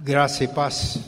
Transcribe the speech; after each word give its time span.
Graça 0.00 0.44
e 0.44 0.48
paz. 0.48 1.00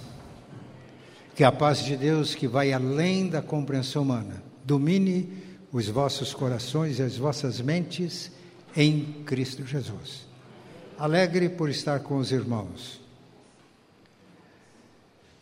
Que 1.36 1.44
a 1.44 1.52
paz 1.52 1.84
de 1.84 1.96
Deus, 1.96 2.34
que 2.34 2.48
vai 2.48 2.72
além 2.72 3.28
da 3.28 3.40
compreensão 3.40 4.02
humana, 4.02 4.42
domine 4.64 5.32
os 5.70 5.86
vossos 5.88 6.34
corações 6.34 6.98
e 6.98 7.02
as 7.02 7.16
vossas 7.16 7.60
mentes 7.60 8.32
em 8.76 9.22
Cristo 9.24 9.64
Jesus. 9.64 10.26
Alegre 10.98 11.48
por 11.48 11.70
estar 11.70 12.00
com 12.00 12.16
os 12.16 12.32
irmãos. 12.32 13.00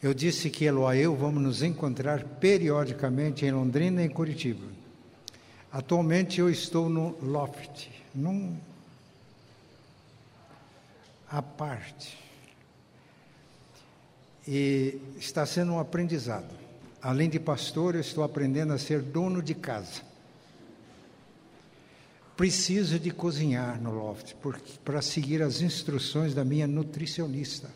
Eu 0.02 0.12
disse 0.12 0.50
que 0.50 0.66
Eloá 0.66 0.94
e 0.94 1.00
eu 1.00 1.16
vamos 1.16 1.42
nos 1.42 1.62
encontrar 1.62 2.22
periodicamente 2.22 3.46
em 3.46 3.50
Londrina 3.50 4.02
e 4.02 4.06
em 4.06 4.10
Curitiba. 4.10 4.66
Atualmente 5.72 6.38
eu 6.38 6.50
estou 6.50 6.90
no 6.90 7.16
Loft, 7.22 7.88
num 8.14 8.58
à 11.30 11.40
parte 11.40 12.27
e 14.50 14.98
está 15.18 15.44
sendo 15.44 15.75
um 15.75 15.79
aprendizado. 15.79 16.54
Além 17.02 17.29
de 17.29 17.39
pastor, 17.39 17.94
eu 17.94 18.00
estou 18.00 18.25
aprendendo 18.25 18.72
a 18.72 18.79
ser 18.79 19.02
dono 19.02 19.43
de 19.43 19.54
casa. 19.54 20.00
Preciso 22.34 22.98
de 22.98 23.11
cozinhar 23.11 23.79
no 23.79 23.92
loft 23.92 24.34
para 24.82 25.03
seguir 25.03 25.42
as 25.42 25.61
instruções 25.61 26.34
da 26.34 26.46
minha 26.46 26.66
nutricionista. 26.66 27.68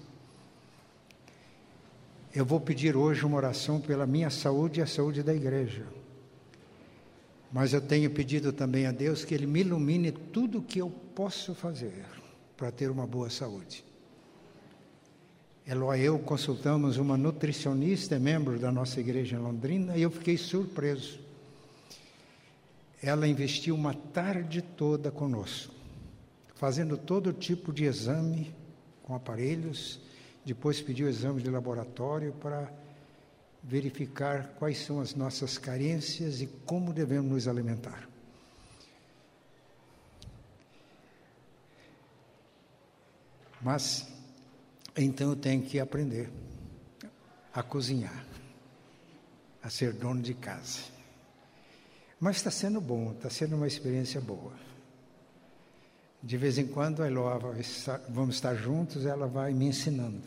Eu 2.34 2.46
vou 2.46 2.58
pedir 2.58 2.96
hoje 2.96 3.26
uma 3.26 3.36
oração 3.36 3.78
pela 3.78 4.06
minha 4.06 4.30
saúde 4.30 4.80
e 4.80 4.82
a 4.82 4.86
saúde 4.86 5.22
da 5.22 5.34
igreja. 5.34 5.84
Mas 7.52 7.74
eu 7.74 7.82
tenho 7.82 8.10
pedido 8.10 8.50
também 8.50 8.86
a 8.86 8.92
Deus 8.92 9.26
que 9.26 9.34
Ele 9.34 9.46
me 9.46 9.60
ilumine 9.60 10.10
tudo 10.10 10.60
o 10.60 10.62
que 10.62 10.78
eu 10.78 10.88
posso 11.14 11.54
fazer 11.54 12.06
para 12.56 12.70
ter 12.70 12.90
uma 12.90 13.06
boa 13.06 13.28
saúde. 13.28 13.91
Eloy 15.66 16.00
e 16.00 16.04
eu 16.04 16.18
consultamos 16.18 16.96
uma 16.96 17.16
nutricionista, 17.16 18.18
membro 18.18 18.58
da 18.58 18.72
nossa 18.72 18.98
igreja 18.98 19.36
em 19.36 19.38
Londrina, 19.38 19.96
e 19.96 20.02
eu 20.02 20.10
fiquei 20.10 20.36
surpreso. 20.36 21.20
Ela 23.00 23.28
investiu 23.28 23.74
uma 23.74 23.94
tarde 23.94 24.60
toda 24.60 25.10
conosco, 25.10 25.72
fazendo 26.56 26.96
todo 26.96 27.32
tipo 27.32 27.72
de 27.72 27.84
exame 27.84 28.52
com 29.04 29.14
aparelhos, 29.14 30.00
depois 30.44 30.80
pediu 30.80 31.08
exames 31.08 31.42
de 31.42 31.50
laboratório 31.50 32.32
para 32.32 32.72
verificar 33.62 34.54
quais 34.58 34.78
são 34.78 35.00
as 35.00 35.14
nossas 35.14 35.56
carências 35.56 36.40
e 36.40 36.48
como 36.66 36.92
devemos 36.92 37.30
nos 37.30 37.46
alimentar. 37.46 38.08
Mas 43.60 44.11
então 44.96 45.30
eu 45.30 45.36
tenho 45.36 45.62
que 45.62 45.80
aprender 45.80 46.30
a 47.52 47.62
cozinhar, 47.62 48.24
a 49.62 49.70
ser 49.70 49.92
dono 49.92 50.20
de 50.20 50.34
casa. 50.34 50.80
Mas 52.20 52.36
está 52.36 52.50
sendo 52.50 52.80
bom, 52.80 53.12
está 53.12 53.28
sendo 53.28 53.56
uma 53.56 53.66
experiência 53.66 54.20
boa. 54.20 54.52
De 56.22 56.36
vez 56.36 56.56
em 56.56 56.66
quando 56.66 57.04
Eloá 57.04 57.38
vamos 58.08 58.36
estar 58.36 58.54
juntos, 58.54 59.04
ela 59.06 59.26
vai 59.26 59.52
me 59.52 59.66
ensinando. 59.66 60.22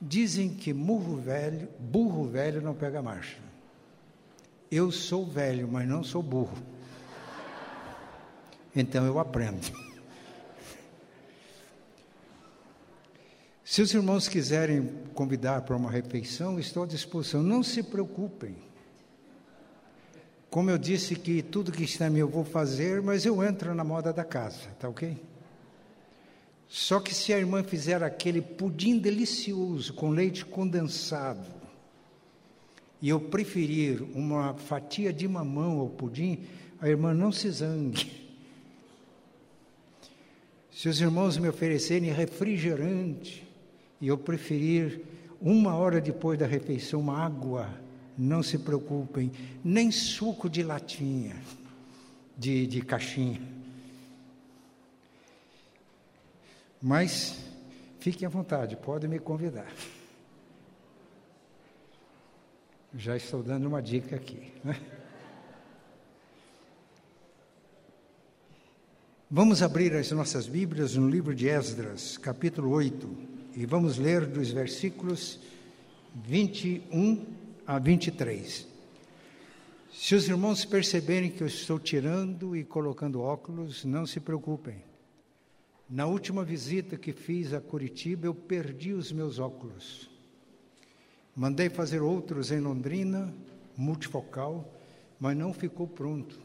Dizem 0.00 0.52
que 0.52 0.72
burro 0.72 1.16
velho, 1.16 1.68
burro 1.78 2.24
velho 2.24 2.60
não 2.60 2.74
pega 2.74 3.00
marcha. 3.00 3.38
Eu 4.70 4.90
sou 4.90 5.24
velho, 5.24 5.68
mas 5.68 5.86
não 5.88 6.02
sou 6.02 6.22
burro. 6.22 6.58
Então 8.74 9.06
eu 9.06 9.18
aprendo. 9.18 9.85
Se 13.76 13.82
os 13.82 13.92
irmãos 13.92 14.26
quiserem 14.26 14.88
convidar 15.12 15.60
para 15.60 15.76
uma 15.76 15.90
refeição, 15.90 16.58
estou 16.58 16.84
à 16.84 16.86
disposição. 16.86 17.42
Não 17.42 17.62
se 17.62 17.82
preocupem. 17.82 18.56
Como 20.48 20.70
eu 20.70 20.78
disse 20.78 21.14
que 21.14 21.42
tudo 21.42 21.70
que 21.70 21.84
está 21.84 22.06
em 22.06 22.10
mim 22.10 22.20
eu 22.20 22.28
vou 22.30 22.42
fazer, 22.42 23.02
mas 23.02 23.26
eu 23.26 23.44
entro 23.44 23.74
na 23.74 23.84
moda 23.84 24.14
da 24.14 24.24
casa, 24.24 24.70
tá 24.80 24.88
ok? 24.88 25.22
Só 26.66 27.00
que 27.00 27.14
se 27.14 27.34
a 27.34 27.38
irmã 27.38 27.62
fizer 27.62 28.02
aquele 28.02 28.40
pudim 28.40 28.98
delicioso 28.98 29.92
com 29.92 30.08
leite 30.08 30.46
condensado, 30.46 31.46
e 33.02 33.10
eu 33.10 33.20
preferir 33.20 34.02
uma 34.14 34.54
fatia 34.54 35.12
de 35.12 35.28
mamão 35.28 35.80
ao 35.80 35.90
pudim, 35.90 36.46
a 36.80 36.88
irmã 36.88 37.12
não 37.12 37.30
se 37.30 37.50
zangue. 37.50 38.10
Se 40.72 40.88
os 40.88 40.98
irmãos 40.98 41.36
me 41.36 41.46
oferecerem 41.46 42.10
refrigerante, 42.10 43.45
e 44.00 44.08
eu 44.08 44.18
preferir 44.18 45.00
uma 45.40 45.74
hora 45.74 46.00
depois 46.00 46.38
da 46.38 46.46
refeição 46.46 47.00
uma 47.00 47.18
água, 47.18 47.68
não 48.16 48.42
se 48.42 48.58
preocupem, 48.58 49.30
nem 49.62 49.90
suco 49.90 50.48
de 50.48 50.62
latinha, 50.62 51.36
de, 52.36 52.66
de 52.66 52.80
caixinha. 52.80 53.40
Mas 56.80 57.38
fiquem 57.98 58.26
à 58.26 58.30
vontade, 58.30 58.76
podem 58.76 59.08
me 59.08 59.18
convidar. 59.18 59.70
Já 62.94 63.16
estou 63.16 63.42
dando 63.42 63.66
uma 63.66 63.82
dica 63.82 64.16
aqui. 64.16 64.52
Né? 64.64 64.80
Vamos 69.28 69.60
abrir 69.60 69.92
as 69.94 70.10
nossas 70.12 70.46
Bíblias 70.46 70.94
no 70.94 71.08
livro 71.08 71.34
de 71.34 71.48
Esdras, 71.48 72.16
capítulo 72.16 72.70
8. 72.70 73.36
E 73.56 73.64
vamos 73.64 73.96
ler 73.96 74.26
dos 74.26 74.50
versículos 74.50 75.40
21 76.14 77.24
a 77.66 77.78
23. 77.78 78.68
Se 79.90 80.14
os 80.14 80.28
irmãos 80.28 80.66
perceberem 80.66 81.30
que 81.30 81.42
eu 81.42 81.46
estou 81.46 81.80
tirando 81.80 82.54
e 82.54 82.62
colocando 82.62 83.22
óculos, 83.22 83.82
não 83.82 84.04
se 84.04 84.20
preocupem. 84.20 84.84
Na 85.88 86.04
última 86.04 86.44
visita 86.44 86.98
que 86.98 87.14
fiz 87.14 87.54
a 87.54 87.60
Curitiba, 87.62 88.26
eu 88.26 88.34
perdi 88.34 88.92
os 88.92 89.10
meus 89.10 89.38
óculos. 89.38 90.10
Mandei 91.34 91.70
fazer 91.70 92.02
outros 92.02 92.52
em 92.52 92.60
Londrina, 92.60 93.34
multifocal, 93.74 94.70
mas 95.18 95.34
não 95.34 95.54
ficou 95.54 95.88
pronto. 95.88 96.38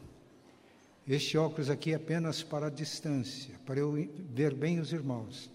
Este 1.06 1.36
óculos 1.36 1.68
aqui 1.68 1.92
é 1.92 1.96
apenas 1.96 2.42
para 2.42 2.68
a 2.68 2.70
distância, 2.70 3.54
para 3.66 3.78
eu 3.78 3.92
ver 4.30 4.54
bem 4.54 4.80
os 4.80 4.94
irmãos. 4.94 5.51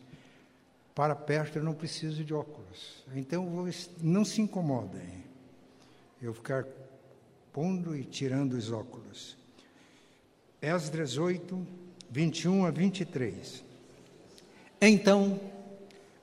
Para 0.98 1.16
perto 1.16 1.60
eu 1.60 1.64
não 1.64 1.76
preciso 1.76 2.24
de 2.24 2.34
óculos. 2.34 3.06
Então 3.16 3.68
não 4.02 4.26
se 4.26 4.42
incomodem. 4.42 5.26
Eu 6.20 6.34
ficar 6.34 6.66
pondo 7.54 7.96
e 7.96 8.04
tirando 8.04 8.54
os 8.54 8.72
óculos. 8.72 9.38
Esdras 10.60 11.20
8, 11.20 11.68
21 12.10 12.66
a 12.66 12.72
23. 12.72 13.64
Então 14.82 15.40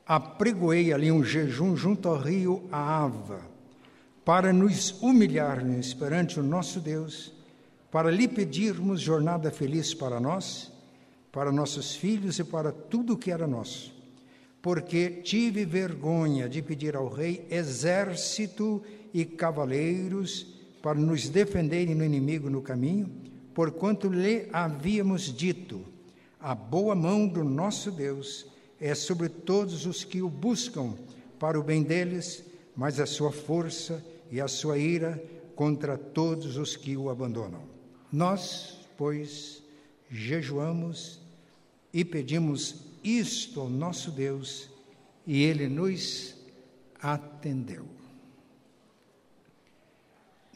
apregoei 0.04 0.92
ali 0.92 1.12
um 1.12 1.22
jejum 1.22 1.76
junto 1.76 2.08
ao 2.08 2.18
rio 2.18 2.68
Ava, 2.72 3.42
para 4.24 4.52
nos 4.52 5.00
humilharmos 5.00 5.94
perante 5.94 6.40
o 6.40 6.42
nosso 6.42 6.80
Deus, 6.80 7.32
para 7.92 8.10
lhe 8.10 8.26
pedirmos 8.26 9.00
jornada 9.00 9.52
feliz 9.52 9.94
para 9.94 10.18
nós, 10.18 10.72
para 11.30 11.52
nossos 11.52 11.94
filhos 11.94 12.40
e 12.40 12.44
para 12.44 12.72
tudo 12.72 13.12
o 13.12 13.16
que 13.16 13.30
era 13.30 13.46
nosso 13.46 13.94
porque 14.64 15.20
tive 15.22 15.66
vergonha 15.66 16.48
de 16.48 16.62
pedir 16.62 16.97
ao 16.97 17.06
rei 17.06 17.47
exército 17.50 18.82
e 19.12 19.22
cavaleiros 19.22 20.56
para 20.80 20.98
nos 20.98 21.28
defenderem 21.28 21.94
no 21.94 22.02
inimigo 22.02 22.48
no 22.48 22.62
caminho, 22.62 23.10
porquanto 23.52 24.08
lhe 24.08 24.48
havíamos 24.50 25.25
dito: 25.25 25.84
a 26.41 26.54
boa 26.54 26.94
mão 26.94 27.28
do 27.28 27.44
nosso 27.44 27.91
Deus 27.91 28.47
é 28.80 28.94
sobre 28.94 29.28
todos 29.28 29.84
os 29.84 30.02
que 30.02 30.22
o 30.22 30.30
buscam 30.30 30.94
para 31.38 31.61
o 31.61 31.62
bem 31.62 31.82
deles, 31.82 32.43
mas 32.75 32.99
a 32.99 33.05
sua 33.05 33.32
força 33.32 34.02
e 34.31 34.40
a 34.40 34.49
sua 34.49 34.78
ira 34.78 35.22
contra 35.55 35.99
todos 35.99 36.56
os 36.56 36.75
que 36.75 36.96
o 36.96 37.11
abandonam. 37.11 37.61
Nós, 38.11 38.78
pois, 38.96 39.62
jejuamos 40.11 41.20
e 41.93 42.02
pedimos 42.02 42.94
isto 43.04 43.60
ao 43.60 43.68
nosso 43.68 44.10
Deus 44.10 44.70
e 45.26 45.42
ele 45.42 45.68
nos 45.68 46.34
atendeu. 47.00 47.86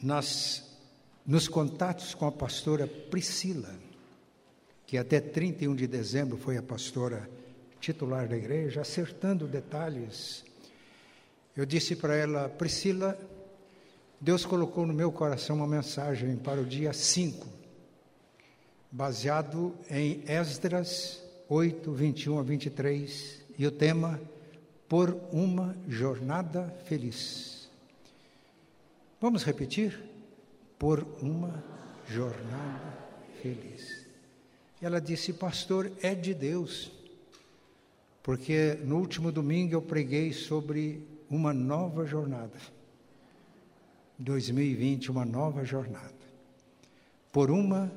Nós, 0.01 0.63
nos 1.25 1.47
contatos 1.47 2.15
com 2.15 2.25
a 2.25 2.31
pastora 2.31 2.87
Priscila, 2.87 3.73
que 4.87 4.97
até 4.97 5.19
31 5.19 5.75
de 5.75 5.85
dezembro 5.85 6.37
foi 6.37 6.57
a 6.57 6.63
pastora 6.63 7.29
titular 7.79 8.27
da 8.27 8.35
igreja, 8.35 8.81
acertando 8.81 9.47
detalhes, 9.47 10.43
eu 11.55 11.65
disse 11.65 11.95
para 11.95 12.15
ela, 12.15 12.49
Priscila, 12.49 13.19
Deus 14.19 14.45
colocou 14.45 14.85
no 14.85 14.93
meu 14.93 15.11
coração 15.11 15.57
uma 15.57 15.67
mensagem 15.67 16.35
para 16.37 16.59
o 16.59 16.65
dia 16.65 16.93
5, 16.93 17.47
baseado 18.91 19.75
em 19.89 20.23
Esdras 20.25 21.21
8, 21.49 21.91
21 21.91 22.37
a 22.37 22.43
23, 22.43 23.41
e 23.57 23.65
o 23.65 23.71
tema 23.71 24.21
por 24.87 25.19
uma 25.31 25.75
jornada 25.87 26.69
feliz. 26.85 27.67
Vamos 29.19 29.43
repetir? 29.43 29.99
Por 30.77 31.05
uma 31.21 31.63
jornada 32.07 32.93
feliz. 33.41 34.05
Ela 34.81 35.01
disse, 35.01 35.33
pastor, 35.33 35.91
é 36.01 36.13
de 36.13 36.33
Deus, 36.33 36.91
porque 38.23 38.77
no 38.83 38.97
último 38.97 39.31
domingo 39.31 39.73
eu 39.73 39.81
preguei 39.81 40.31
sobre 40.31 41.03
uma 41.29 41.51
nova 41.51 42.05
jornada. 42.05 42.57
2020, 44.19 45.09
uma 45.09 45.25
nova 45.25 45.65
jornada. 45.65 46.13
Por 47.31 47.49
uma 47.49 47.91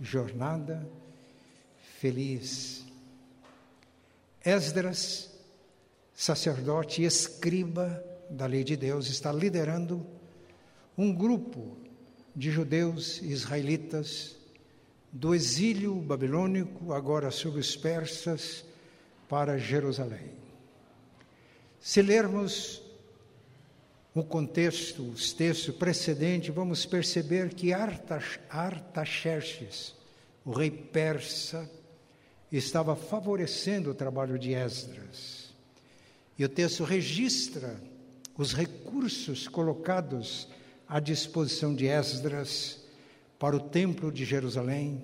jornada 0.00 0.86
feliz. 1.98 2.77
Esdras, 4.48 5.30
sacerdote 6.14 7.02
e 7.02 7.04
escriba 7.04 8.02
da 8.30 8.46
lei 8.46 8.64
de 8.64 8.78
Deus, 8.78 9.08
está 9.08 9.30
liderando 9.30 10.06
um 10.96 11.14
grupo 11.14 11.76
de 12.34 12.50
judeus 12.50 13.20
israelitas 13.20 14.36
do 15.12 15.34
exílio 15.34 15.94
babilônico, 15.96 16.94
agora 16.94 17.30
sob 17.30 17.58
os 17.58 17.76
persas, 17.76 18.64
para 19.28 19.58
Jerusalém. 19.58 20.32
Se 21.78 22.00
lermos 22.00 22.80
o 24.14 24.24
contexto, 24.24 25.02
os 25.02 25.34
textos 25.34 25.74
precedentes, 25.74 26.54
vamos 26.54 26.86
perceber 26.86 27.52
que 27.52 27.74
Artaxerxes, 27.74 29.94
o 30.42 30.52
rei 30.52 30.70
persa, 30.70 31.70
estava 32.56 32.96
favorecendo 32.96 33.90
o 33.90 33.94
trabalho 33.94 34.38
de 34.38 34.54
Esdras. 34.54 35.52
E 36.38 36.44
o 36.44 36.48
texto 36.48 36.84
registra 36.84 37.76
os 38.36 38.52
recursos 38.52 39.48
colocados 39.48 40.48
à 40.88 41.00
disposição 41.00 41.74
de 41.74 41.86
Esdras 41.86 42.80
para 43.38 43.56
o 43.56 43.60
templo 43.60 44.10
de 44.10 44.24
Jerusalém. 44.24 45.02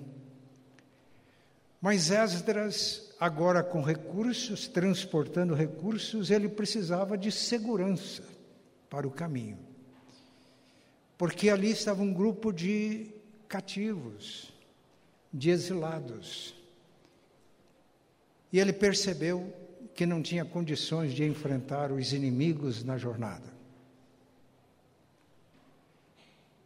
Mas 1.81 2.09
Esdras, 2.09 3.13
agora 3.19 3.61
com 3.61 3.81
recursos, 3.81 4.67
transportando 4.67 5.53
recursos, 5.53 6.31
ele 6.31 6.49
precisava 6.49 7.17
de 7.17 7.31
segurança 7.31 8.23
para 8.89 9.07
o 9.07 9.11
caminho. 9.11 9.59
Porque 11.17 11.49
ali 11.49 11.69
estava 11.69 12.01
um 12.01 12.13
grupo 12.13 12.51
de 12.51 13.11
cativos, 13.47 14.51
de 15.31 15.49
exilados. 15.49 16.54
E 18.55 18.59
ele 18.61 18.71
percebeu 18.71 19.53
que 19.93 20.05
não 20.05 20.21
tinha 20.21 20.45
condições 20.45 21.13
de 21.13 21.25
enfrentar 21.25 21.91
os 21.91 22.13
inimigos 22.13 22.85
na 22.85 22.97
jornada. 22.97 23.53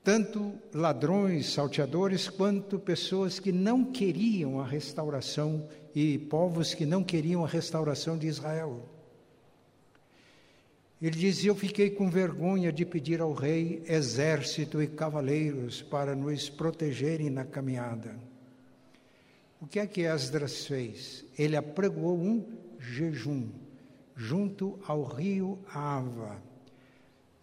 Tanto 0.03 0.53
ladrões, 0.71 1.51
salteadores, 1.51 2.29
quanto 2.29 2.77
pessoas 2.77 3.39
que 3.39 3.51
não 3.51 3.83
queriam 3.83 4.59
a 4.59 4.67
restauração 4.67 5.67
e 5.95 6.19
povos 6.19 6.75
que 6.75 6.85
não 6.85 7.03
queriam 7.03 7.43
a 7.43 7.47
restauração 7.47 8.19
de 8.19 8.27
Israel. 8.27 8.87
Ele 11.01 11.17
dizia: 11.17 11.49
Eu 11.49 11.55
fiquei 11.55 11.89
com 11.89 12.07
vergonha 12.07 12.71
de 12.71 12.85
pedir 12.85 13.19
ao 13.19 13.33
rei 13.33 13.81
exército 13.87 14.79
e 14.79 14.85
cavaleiros 14.85 15.81
para 15.81 16.15
nos 16.15 16.51
protegerem 16.51 17.31
na 17.31 17.45
caminhada. 17.45 18.28
O 19.61 19.67
que 19.67 19.79
é 19.79 19.85
que 19.85 20.01
Esdras 20.01 20.65
fez? 20.65 21.25
Ele 21.37 21.55
apregoou 21.55 22.17
um 22.17 22.45
jejum 22.79 23.49
junto 24.15 24.79
ao 24.87 25.03
rio 25.03 25.59
Ava. 25.73 26.41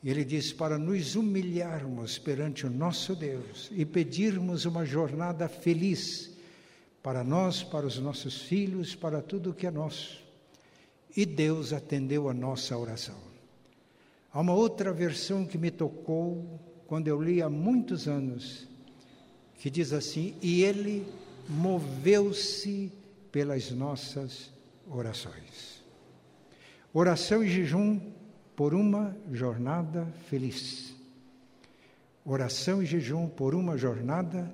Ele 0.02 0.24
disse 0.24 0.54
para 0.54 0.78
nos 0.78 1.14
humilharmos 1.14 2.18
perante 2.18 2.64
o 2.64 2.70
nosso 2.70 3.14
Deus 3.14 3.70
e 3.72 3.84
pedirmos 3.84 4.64
uma 4.64 4.84
jornada 4.84 5.48
feliz 5.48 6.32
para 7.02 7.22
nós, 7.22 7.62
para 7.62 7.86
os 7.86 7.98
nossos 7.98 8.42
filhos, 8.42 8.94
para 8.94 9.20
tudo 9.20 9.54
que 9.54 9.66
é 9.66 9.70
nosso. 9.70 10.24
E 11.16 11.26
Deus 11.26 11.72
atendeu 11.72 12.28
a 12.28 12.34
nossa 12.34 12.76
oração. 12.76 13.18
Há 14.32 14.40
uma 14.40 14.54
outra 14.54 14.92
versão 14.92 15.44
que 15.44 15.58
me 15.58 15.70
tocou 15.70 16.60
quando 16.86 17.08
eu 17.08 17.20
li 17.20 17.42
há 17.42 17.48
muitos 17.48 18.06
anos, 18.06 18.68
que 19.58 19.70
diz 19.70 19.92
assim: 19.92 20.36
E 20.42 20.62
ele 20.62 21.06
moveu-se 21.48 22.92
pelas 23.30 23.70
nossas 23.70 24.50
orações. 24.90 25.82
Oração 26.92 27.44
e 27.44 27.48
jejum 27.48 28.00
por 28.54 28.74
uma 28.74 29.16
jornada 29.30 30.06
feliz. 30.28 30.94
Oração 32.24 32.82
e 32.82 32.86
jejum 32.86 33.28
por 33.28 33.54
uma 33.54 33.76
jornada 33.76 34.50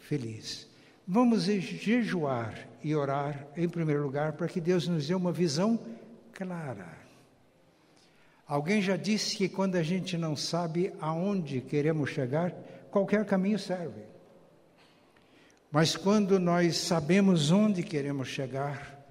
feliz. 0.00 0.66
Vamos 1.06 1.44
jejuar 1.44 2.66
e 2.82 2.94
orar, 2.94 3.46
em 3.56 3.68
primeiro 3.68 4.02
lugar, 4.02 4.32
para 4.32 4.48
que 4.48 4.60
Deus 4.60 4.88
nos 4.88 5.06
dê 5.06 5.14
uma 5.14 5.30
visão 5.30 5.78
clara. 6.32 7.04
Alguém 8.46 8.80
já 8.80 8.96
disse 8.96 9.36
que 9.36 9.48
quando 9.48 9.76
a 9.76 9.82
gente 9.82 10.16
não 10.16 10.34
sabe 10.34 10.92
aonde 11.00 11.60
queremos 11.60 12.10
chegar, 12.10 12.52
qualquer 12.90 13.24
caminho 13.24 13.58
serve. 13.58 14.13
Mas 15.74 15.96
quando 15.96 16.38
nós 16.38 16.76
sabemos 16.76 17.50
onde 17.50 17.82
queremos 17.82 18.28
chegar, 18.28 19.04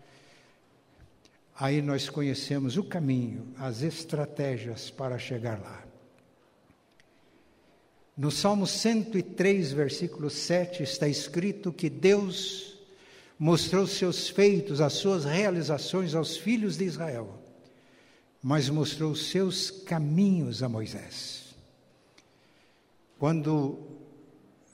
aí 1.60 1.82
nós 1.82 2.10
conhecemos 2.10 2.78
o 2.78 2.86
caminho, 2.86 3.54
as 3.58 3.82
estratégias 3.82 4.90
para 4.90 5.20
chegar 5.20 5.60
lá. 5.60 5.84
No 8.16 8.32
Salmo 8.32 8.66
103, 8.66 9.74
versículo 9.74 10.30
7, 10.30 10.84
está 10.84 11.06
escrito 11.06 11.74
que 11.74 11.90
Deus 11.90 12.78
mostrou 13.38 13.86
seus 13.86 14.30
feitos, 14.30 14.80
as 14.80 14.94
suas 14.94 15.26
realizações 15.26 16.16
aos 16.16 16.38
filhos 16.38 16.78
de 16.78 16.86
Israel, 16.86 17.44
mas 18.42 18.70
mostrou 18.70 19.14
seus 19.18 19.70
caminhos 19.70 20.64
a 20.64 20.70
Moisés. 20.70 21.44
Quando 23.20 23.93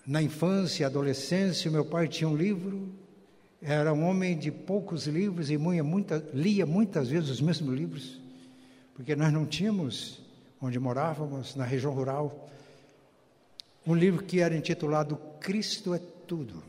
na 0.10 0.24
infância 0.24 0.88
adolescência, 0.88 1.70
meu 1.70 1.86
pai 1.86 2.08
tinha 2.08 2.28
um 2.28 2.36
livro, 2.36 2.90
era 3.62 3.94
um 3.94 4.04
homem 4.10 4.36
de 4.36 4.52
poucos 4.52 5.06
livros 5.06 5.52
e 5.52 5.58
muita, 5.58 6.28
lia 6.34 6.66
muitas 6.66 7.10
vezes 7.10 7.30
os 7.30 7.40
mesmos 7.40 7.78
livros, 7.78 8.20
porque 8.96 9.16
nós 9.16 9.32
não 9.32 9.46
tínhamos, 9.46 10.20
onde 10.60 10.80
morávamos, 10.80 11.56
na 11.56 11.64
região 11.64 11.94
rural, 11.94 12.50
um 13.86 13.94
livro 13.94 14.24
que 14.24 14.40
era 14.40 14.58
intitulado 14.58 15.16
Cristo 15.40 15.94
é 15.94 16.00
Tudo. 16.26 16.64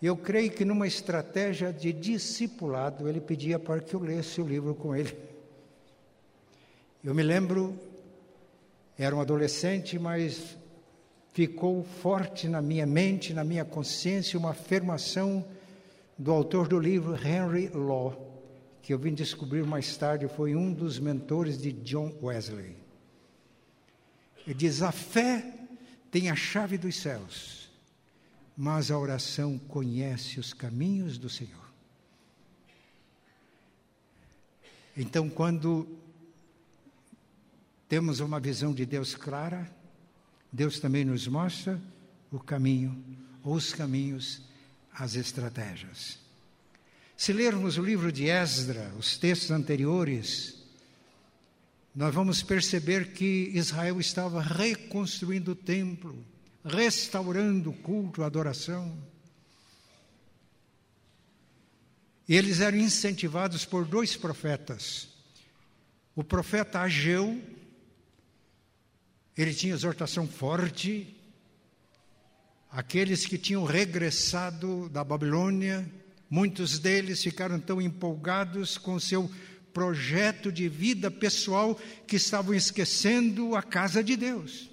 Eu 0.00 0.16
creio 0.16 0.52
que 0.52 0.64
numa 0.64 0.86
estratégia 0.86 1.72
de 1.72 1.92
discipulado, 1.92 3.08
ele 3.08 3.20
pedia 3.20 3.58
para 3.58 3.80
que 3.80 3.94
eu 3.94 4.00
lesse 4.00 4.40
o 4.40 4.46
livro 4.46 4.76
com 4.76 4.94
ele. 4.94 5.12
Eu 7.02 7.16
me 7.16 7.22
lembro, 7.24 7.76
era 8.96 9.14
um 9.14 9.20
adolescente, 9.20 9.98
mas 9.98 10.56
ficou 11.32 11.82
forte 11.82 12.46
na 12.48 12.60
minha 12.60 12.86
mente, 12.86 13.32
na 13.32 13.42
minha 13.42 13.64
consciência, 13.64 14.38
uma 14.38 14.50
afirmação 14.50 15.44
do 16.18 16.30
autor 16.30 16.68
do 16.68 16.78
livro, 16.78 17.14
Henry 17.14 17.68
Law, 17.68 18.30
que 18.82 18.92
eu 18.92 18.98
vim 18.98 19.14
descobrir 19.14 19.64
mais 19.64 19.96
tarde 19.96 20.28
foi 20.28 20.54
um 20.54 20.72
dos 20.72 20.98
mentores 20.98 21.56
de 21.60 21.72
John 21.72 22.12
Wesley. 22.22 22.76
Ele 24.46 24.54
diz: 24.54 24.82
a 24.82 24.92
fé 24.92 25.54
tem 26.10 26.30
a 26.30 26.36
chave 26.36 26.76
dos 26.76 26.96
céus, 26.96 27.70
mas 28.56 28.90
a 28.90 28.98
oração 28.98 29.58
conhece 29.58 30.38
os 30.38 30.52
caminhos 30.52 31.16
do 31.16 31.28
Senhor. 31.28 31.62
Então, 34.94 35.30
quando 35.30 35.88
temos 37.88 38.20
uma 38.20 38.38
visão 38.38 38.74
de 38.74 38.84
Deus 38.84 39.14
clara, 39.14 39.70
Deus 40.52 40.78
também 40.78 41.04
nos 41.04 41.26
mostra 41.26 41.80
o 42.30 42.38
caminho, 42.38 43.02
ou 43.42 43.54
os 43.54 43.72
caminhos, 43.72 44.42
as 44.92 45.14
estratégias. 45.14 46.18
Se 47.16 47.32
lermos 47.32 47.78
o 47.78 47.82
livro 47.82 48.12
de 48.12 48.24
Esdra, 48.24 48.92
os 48.98 49.16
textos 49.16 49.50
anteriores, 49.50 50.62
nós 51.94 52.14
vamos 52.14 52.42
perceber 52.42 53.12
que 53.12 53.50
Israel 53.54 54.00
estava 54.00 54.42
reconstruindo 54.42 55.52
o 55.52 55.56
templo, 55.56 56.24
restaurando 56.64 57.70
o 57.70 57.74
culto, 57.74 58.22
a 58.22 58.26
adoração. 58.26 58.96
E 62.28 62.34
eles 62.34 62.60
eram 62.60 62.78
incentivados 62.78 63.64
por 63.64 63.84
dois 63.84 64.16
profetas. 64.16 65.08
O 66.14 66.24
profeta 66.24 66.80
Ageu, 66.80 67.40
ele 69.36 69.54
tinha 69.54 69.74
exortação 69.74 70.26
forte. 70.26 71.16
Aqueles 72.70 73.26
que 73.26 73.38
tinham 73.38 73.64
regressado 73.64 74.88
da 74.88 75.04
Babilônia, 75.04 75.90
muitos 76.28 76.78
deles 76.78 77.22
ficaram 77.22 77.60
tão 77.60 77.80
empolgados 77.80 78.78
com 78.78 78.98
seu 78.98 79.30
projeto 79.72 80.52
de 80.52 80.68
vida 80.68 81.10
pessoal 81.10 81.78
que 82.06 82.16
estavam 82.16 82.54
esquecendo 82.54 83.56
a 83.56 83.62
casa 83.62 84.02
de 84.02 84.16
Deus. 84.16 84.70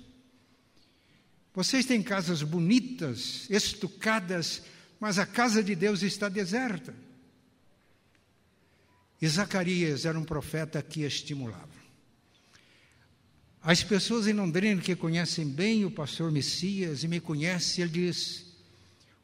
Vocês 1.53 1.85
têm 1.85 2.01
casas 2.01 2.43
bonitas, 2.43 3.49
estucadas, 3.49 4.61
mas 4.99 5.17
a 5.17 5.25
casa 5.25 5.63
de 5.63 5.75
Deus 5.75 6.03
está 6.03 6.29
deserta. 6.29 6.93
E 9.21 9.27
Zacarias 9.27 10.05
era 10.05 10.17
um 10.17 10.23
profeta 10.23 10.81
que 10.81 11.01
estimulava. 11.01 11.67
As 13.61 13.83
pessoas 13.83 14.25
em 14.25 14.33
Londrina 14.33 14.81
que 14.81 14.95
conhecem 14.95 15.45
bem 15.45 15.83
o 15.83 15.91
pastor 15.91 16.31
Messias 16.31 17.03
e 17.03 17.07
me 17.07 17.19
conhecem, 17.19 17.83
ele 17.83 17.91
diz: 17.91 18.45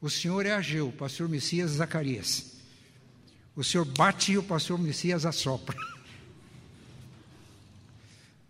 O 0.01 0.09
senhor 0.09 0.45
é 0.45 0.51
Ageu, 0.51 0.89
o 0.89 0.93
pastor 0.93 1.29
Messias 1.29 1.71
Zacarias. 1.71 2.53
O 3.55 3.63
senhor 3.63 3.85
bate 3.85 4.33
e 4.33 4.37
o 4.37 4.43
pastor 4.43 4.77
Messias 4.77 5.25
assopra. 5.25 5.77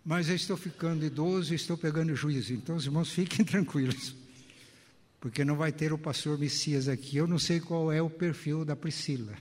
Mas 0.04 0.28
eu 0.28 0.34
estou 0.34 0.56
ficando 0.56 1.04
idoso 1.04 1.52
e 1.52 1.56
estou 1.56 1.76
pegando 1.76 2.14
juízo, 2.16 2.52
então 2.52 2.74
os 2.74 2.84
irmãos 2.84 3.10
fiquem 3.10 3.42
tranquilos, 3.46 4.14
porque 5.20 5.44
não 5.44 5.54
vai 5.54 5.70
ter 5.70 5.92
o 5.92 5.98
pastor 5.98 6.36
Messias 6.36 6.88
aqui. 6.88 7.16
Eu 7.16 7.28
não 7.28 7.38
sei 7.38 7.60
qual 7.60 7.92
é 7.92 8.02
o 8.02 8.10
perfil 8.10 8.64
da 8.64 8.74
Priscila. 8.74 9.34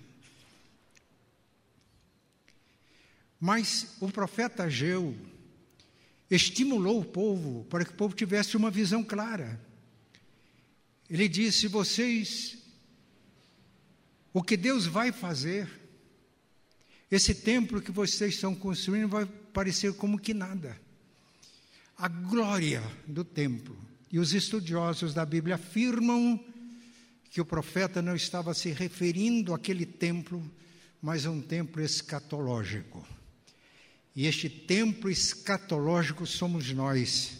Mas 3.39 3.95
o 3.99 4.11
profeta 4.11 4.63
Ageu 4.63 5.15
estimulou 6.29 7.01
o 7.01 7.05
povo 7.05 7.65
para 7.65 7.85
que 7.85 7.91
o 7.91 7.95
povo 7.95 8.15
tivesse 8.15 8.57
uma 8.57 8.71
visão 8.71 9.03
clara. 9.03 9.59
Ele 11.09 11.27
disse: 11.27 11.67
vocês, 11.67 12.57
o 14.33 14.41
que 14.41 14.57
Deus 14.57 14.85
vai 14.85 15.11
fazer, 15.11 15.69
esse 17.11 17.33
templo 17.35 17.81
que 17.81 17.91
vocês 17.91 18.33
estão 18.33 18.55
construindo 18.55 19.07
vai 19.07 19.25
parecer 19.25 19.93
como 19.93 20.19
que 20.19 20.33
nada. 20.33 20.79
A 21.97 22.07
glória 22.07 22.83
do 23.07 23.23
templo. 23.23 23.77
E 24.11 24.19
os 24.19 24.33
estudiosos 24.33 25.13
da 25.13 25.25
Bíblia 25.25 25.55
afirmam 25.55 26.43
que 27.29 27.41
o 27.41 27.45
profeta 27.45 28.01
não 28.01 28.15
estava 28.15 28.53
se 28.53 28.69
referindo 28.71 29.53
àquele 29.53 29.85
templo, 29.85 30.43
mas 31.01 31.25
a 31.25 31.31
um 31.31 31.41
templo 31.41 31.81
escatológico. 31.81 33.05
E 34.15 34.27
este 34.27 34.49
templo 34.49 35.09
escatológico 35.09 36.25
somos 36.25 36.71
nós. 36.71 37.37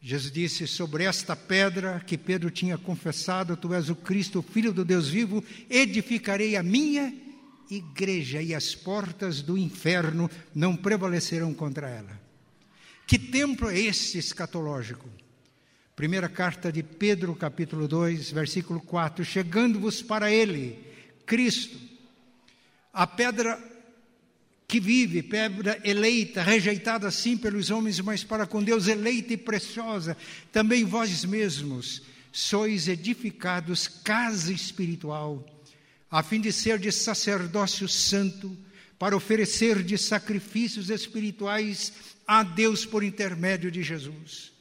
Jesus 0.00 0.32
disse: 0.32 0.66
Sobre 0.68 1.02
esta 1.02 1.34
pedra 1.34 2.00
que 2.06 2.16
Pedro 2.16 2.50
tinha 2.50 2.78
confessado, 2.78 3.56
Tu 3.56 3.74
és 3.74 3.90
o 3.90 3.96
Cristo, 3.96 4.42
Filho 4.42 4.72
do 4.72 4.84
Deus 4.84 5.08
vivo, 5.08 5.42
edificarei 5.68 6.54
a 6.54 6.62
minha 6.62 7.12
igreja, 7.68 8.40
e 8.40 8.54
as 8.54 8.76
portas 8.76 9.42
do 9.42 9.58
inferno 9.58 10.30
não 10.54 10.76
prevalecerão 10.76 11.52
contra 11.52 11.90
ela. 11.90 12.20
Que 13.04 13.18
templo 13.18 13.68
é 13.68 13.76
esse 13.80 14.18
escatológico? 14.18 15.08
Primeira 15.96 16.28
carta 16.28 16.70
de 16.70 16.84
Pedro, 16.84 17.34
capítulo 17.34 17.88
2, 17.88 18.30
versículo 18.30 18.80
4: 18.80 19.24
Chegando-vos 19.24 20.00
para 20.00 20.30
ele, 20.30 20.78
Cristo, 21.24 21.76
a 22.92 23.04
pedra 23.04 23.75
que 24.68 24.80
vive, 24.80 25.22
pedra 25.22 25.80
eleita, 25.84 26.42
rejeitada 26.42 27.10
sim 27.10 27.36
pelos 27.36 27.70
homens, 27.70 28.00
mas 28.00 28.24
para 28.24 28.46
com 28.46 28.62
Deus 28.62 28.88
eleita 28.88 29.32
e 29.32 29.36
preciosa, 29.36 30.16
também 30.50 30.84
vós 30.84 31.24
mesmos 31.24 32.02
sois 32.32 32.88
edificados 32.88 33.88
casa 33.88 34.52
espiritual, 34.52 35.44
a 36.10 36.22
fim 36.22 36.40
de 36.40 36.52
ser 36.52 36.78
de 36.78 36.92
sacerdócio 36.92 37.88
santo, 37.88 38.56
para 38.98 39.16
oferecer 39.16 39.82
de 39.82 39.96
sacrifícios 39.96 40.90
espirituais 40.90 41.92
a 42.26 42.42
Deus 42.42 42.84
por 42.84 43.04
intermédio 43.04 43.70
de 43.70 43.82
Jesus. 43.82 44.52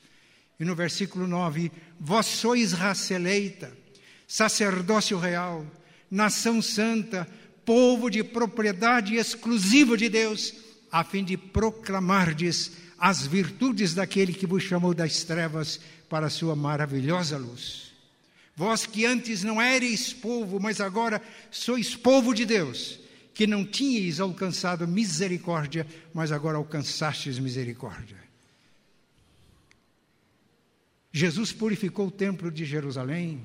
E 0.59 0.65
no 0.65 0.75
versículo 0.75 1.27
9: 1.27 1.71
Vós 1.99 2.25
sois 2.27 2.71
raça 2.71 3.13
eleita, 3.13 3.75
sacerdócio 4.27 5.17
real, 5.17 5.65
nação 6.09 6.61
santa, 6.61 7.27
povo 7.65 8.09
de 8.09 8.23
propriedade 8.23 9.15
exclusiva 9.15 9.97
de 9.97 10.07
Deus, 10.07 10.53
a 10.91 11.03
fim 11.03 11.23
de 11.23 11.35
proclamardes 11.35 12.71
as 12.97 13.25
virtudes 13.25 13.93
daquele 13.93 14.33
que 14.33 14.47
vos 14.47 14.63
chamou 14.63 14.93
das 14.93 15.23
trevas 15.23 15.79
para 16.09 16.27
a 16.27 16.29
sua 16.29 16.55
maravilhosa 16.55 17.37
luz. 17.37 17.91
Vós 18.55 18.85
que 18.85 19.05
antes 19.05 19.43
não 19.43 19.61
erais 19.61 20.13
povo, 20.13 20.59
mas 20.59 20.79
agora 20.79 21.21
sois 21.51 21.95
povo 21.95 22.33
de 22.33 22.45
Deus, 22.45 22.99
que 23.33 23.45
não 23.45 23.65
tinhais 23.65 24.21
alcançado 24.21 24.87
misericórdia, 24.87 25.85
mas 26.13 26.31
agora 26.31 26.57
alcançastes 26.57 27.37
misericórdia. 27.37 28.23
Jesus 31.11 31.51
purificou 31.51 32.07
o 32.07 32.11
templo 32.11 32.49
de 32.49 32.63
Jerusalém, 32.63 33.41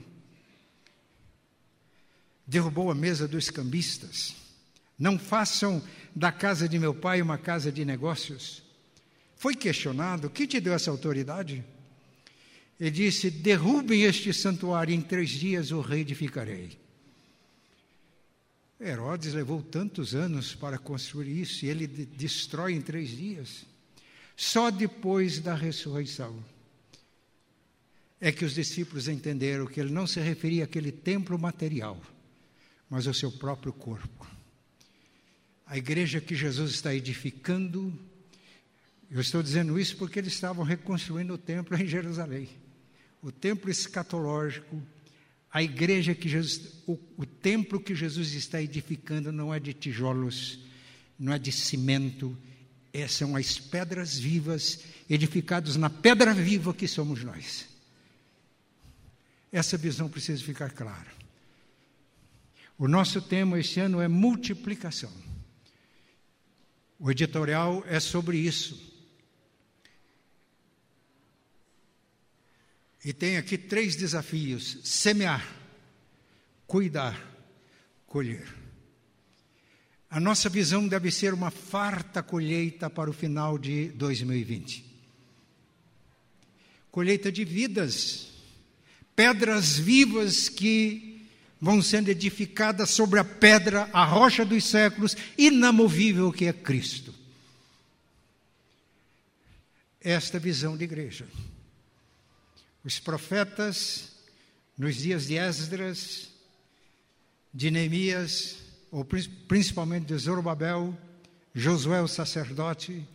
derrubou 2.51 2.91
a 2.91 2.95
mesa 2.97 3.29
dos 3.29 3.49
cambistas. 3.49 4.35
Não 4.99 5.17
façam 5.17 5.81
da 6.15 6.33
casa 6.33 6.69
de 6.69 6.81
meu 6.81 6.93
pai 6.93 7.23
uma 7.23 7.39
casa 7.39 7.71
de 7.71 7.85
negócios. 7.85 8.63
Foi 9.37 9.55
questionado: 9.55 10.29
que 10.29 10.49
te 10.49 10.61
deu 10.61 10.75
essa 10.75 10.91
autoridade? 10.91 11.65
Ele 12.79 12.91
disse: 12.91 13.31
derrubem 13.31 14.03
este 14.03 14.35
santuário, 14.35 14.93
em 14.93 15.01
três 15.01 15.31
dias 15.31 15.71
o 15.71 15.81
reedificarei. 15.81 16.77
Herodes 18.81 19.33
levou 19.33 19.63
tantos 19.63 20.15
anos 20.15 20.55
para 20.55 20.77
construir 20.77 21.41
isso 21.41 21.65
e 21.65 21.69
ele 21.69 21.87
destrói 21.87 22.73
em 22.73 22.81
três 22.81 23.11
dias. 23.11 23.65
Só 24.37 24.71
depois 24.71 25.39
da 25.39 25.55
ressurreição 25.55 26.43
é 28.21 28.33
que 28.33 28.45
os 28.45 28.55
discípulos 28.55 29.07
entenderam 29.07 29.67
que 29.67 29.79
ele 29.79 29.93
não 29.93 30.07
se 30.07 30.19
referia 30.19 30.65
àquele 30.65 30.91
templo 30.91 31.39
material 31.39 32.01
mas 32.91 33.07
o 33.07 33.15
seu 33.15 33.31
próprio 33.31 33.73
corpo. 33.73 34.27
A 35.65 35.79
igreja 35.79 36.21
que 36.21 36.35
Jesus 36.35 36.73
está 36.73 36.93
edificando, 36.93 37.97
eu 39.09 39.21
estou 39.21 39.41
dizendo 39.41 39.79
isso 39.79 39.97
porque 39.97 40.19
eles 40.19 40.33
estavam 40.33 40.65
reconstruindo 40.65 41.33
o 41.35 41.39
templo 41.39 41.81
em 41.81 41.87
Jerusalém. 41.87 42.49
O 43.23 43.31
templo 43.31 43.71
escatológico, 43.71 44.83
a 45.53 45.63
igreja 45.63 46.15
que 46.15 46.29
Jesus, 46.29 46.83
o, 46.87 46.99
o 47.17 47.25
templo 47.25 47.79
que 47.79 47.95
Jesus 47.95 48.33
está 48.35 48.61
edificando 48.61 49.31
não 49.31 49.55
é 49.55 49.61
de 49.61 49.73
tijolos, 49.73 50.59
não 51.17 51.33
é 51.33 51.39
de 51.39 51.53
cimento, 51.53 52.37
é, 52.93 53.07
são 53.07 53.37
as 53.37 53.57
pedras 53.57 54.19
vivas, 54.19 54.81
edificados 55.09 55.77
na 55.77 55.89
pedra 55.89 56.35
viva 56.35 56.75
que 56.75 56.89
somos 56.89 57.23
nós. 57.23 57.69
Essa 59.53 59.77
visão 59.77 60.09
precisa 60.09 60.43
ficar 60.43 60.71
clara. 60.71 61.20
O 62.81 62.89
nosso 62.89 63.21
tema 63.21 63.61
este 63.61 63.79
ano 63.79 64.01
é 64.01 64.09
multiplicação. 64.09 65.13
O 66.99 67.11
editorial 67.11 67.85
é 67.87 68.01
sobre 68.01 68.39
isso. 68.39 68.91
E 73.05 73.13
tem 73.13 73.37
aqui 73.37 73.59
três 73.59 73.97
desafios: 73.97 74.79
semear, 74.83 75.47
cuidar, 76.67 77.23
colher. 78.07 78.49
A 80.09 80.19
nossa 80.19 80.49
visão 80.49 80.89
deve 80.89 81.11
ser 81.11 81.35
uma 81.35 81.51
farta 81.51 82.23
colheita 82.23 82.89
para 82.89 83.11
o 83.11 83.13
final 83.13 83.59
de 83.59 83.91
2020. 83.91 84.87
Colheita 86.91 87.31
de 87.31 87.45
vidas, 87.45 88.29
pedras 89.15 89.79
vivas 89.79 90.49
que 90.49 91.10
vão 91.61 91.83
sendo 91.83 92.09
edificadas 92.09 92.91
sobre 92.91 93.21
a 93.21 93.25
pedra, 93.25 93.89
a 93.93 94.05
rocha 94.05 94.45
dos 94.45 94.65
séculos, 94.65 95.17
inamovível 95.37 96.33
que 96.33 96.47
é 96.47 96.53
Cristo. 96.53 97.15
Esta 100.01 100.39
visão 100.39 100.77
de 100.77 100.85
igreja. 100.85 101.29
Os 102.83 102.99
profetas, 102.99 104.13
nos 104.79 104.97
dias 104.97 105.27
de 105.27 105.37
Esdras, 105.37 106.31
de 107.53 107.71
Neemias, 107.71 108.57
ou 108.91 109.07
principalmente 109.47 110.07
de 110.07 110.17
Zorobabel, 110.17 110.97
Josué 111.55 112.01
o 112.01 112.09
sacerdote, 112.09 113.07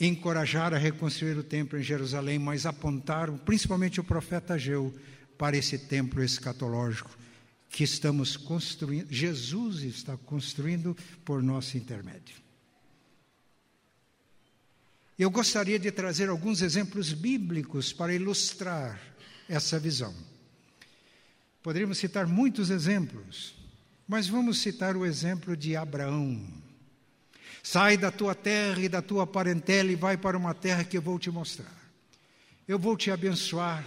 encorajaram 0.00 0.76
a 0.76 0.80
reconstruir 0.80 1.36
o 1.36 1.42
templo 1.42 1.78
em 1.78 1.82
Jerusalém, 1.82 2.38
mas 2.38 2.64
apontaram, 2.64 3.36
principalmente 3.36 4.00
o 4.00 4.04
profeta 4.04 4.54
Ageu, 4.54 4.94
para 5.38 5.56
esse 5.56 5.78
templo 5.78 6.22
escatológico 6.22 7.16
que 7.70 7.84
estamos 7.84 8.36
construindo, 8.36 9.06
Jesus 9.10 9.82
está 9.82 10.16
construindo 10.16 10.96
por 11.24 11.42
nosso 11.42 11.76
intermédio. 11.78 12.36
Eu 15.18 15.30
gostaria 15.30 15.78
de 15.78 15.90
trazer 15.90 16.28
alguns 16.28 16.60
exemplos 16.62 17.12
bíblicos 17.12 17.92
para 17.92 18.14
ilustrar 18.14 19.00
essa 19.48 19.78
visão. 19.78 20.14
Poderíamos 21.62 21.98
citar 21.98 22.26
muitos 22.26 22.70
exemplos, 22.70 23.58
Mas 24.08 24.26
vamos 24.26 24.58
citar 24.60 24.96
o 24.96 25.04
exemplo 25.04 25.54
de 25.54 25.76
Abraão. 25.76 26.42
Sai 27.62 27.98
da 27.98 28.10
tua 28.10 28.34
terra 28.34 28.80
e 28.80 28.88
da 28.88 29.02
tua 29.02 29.26
parentela 29.26 29.92
e 29.92 29.96
vai 29.96 30.16
para 30.16 30.38
uma 30.38 30.54
terra 30.54 30.82
que 30.82 30.96
eu 30.96 31.02
vou 31.02 31.18
te 31.18 31.30
mostrar. 31.30 31.76
Eu 32.66 32.78
vou 32.78 32.96
te 32.96 33.10
abençoar, 33.10 33.84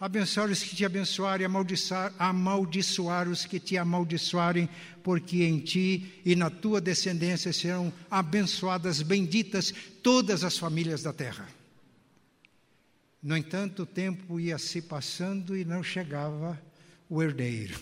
abençoar 0.00 0.50
os 0.50 0.62
que 0.62 0.74
te 0.74 0.84
abençoarem, 0.84 1.46
amaldiçoar, 1.46 2.12
amaldiçoar 2.18 3.28
os 3.28 3.44
que 3.44 3.60
te 3.60 3.76
amaldiçoarem, 3.78 4.68
porque 5.02 5.44
em 5.44 5.60
ti 5.60 6.20
e 6.24 6.34
na 6.34 6.50
tua 6.50 6.80
descendência 6.80 7.52
serão 7.52 7.92
abençoadas, 8.10 9.02
benditas 9.02 9.72
todas 10.02 10.44
as 10.44 10.58
famílias 10.58 11.02
da 11.02 11.12
terra. 11.12 11.48
No 13.22 13.36
entanto, 13.36 13.84
o 13.84 13.86
tempo 13.86 14.38
ia 14.38 14.58
se 14.58 14.82
passando 14.82 15.56
e 15.56 15.64
não 15.64 15.82
chegava 15.82 16.60
o 17.08 17.22
herdeiro. 17.22 17.80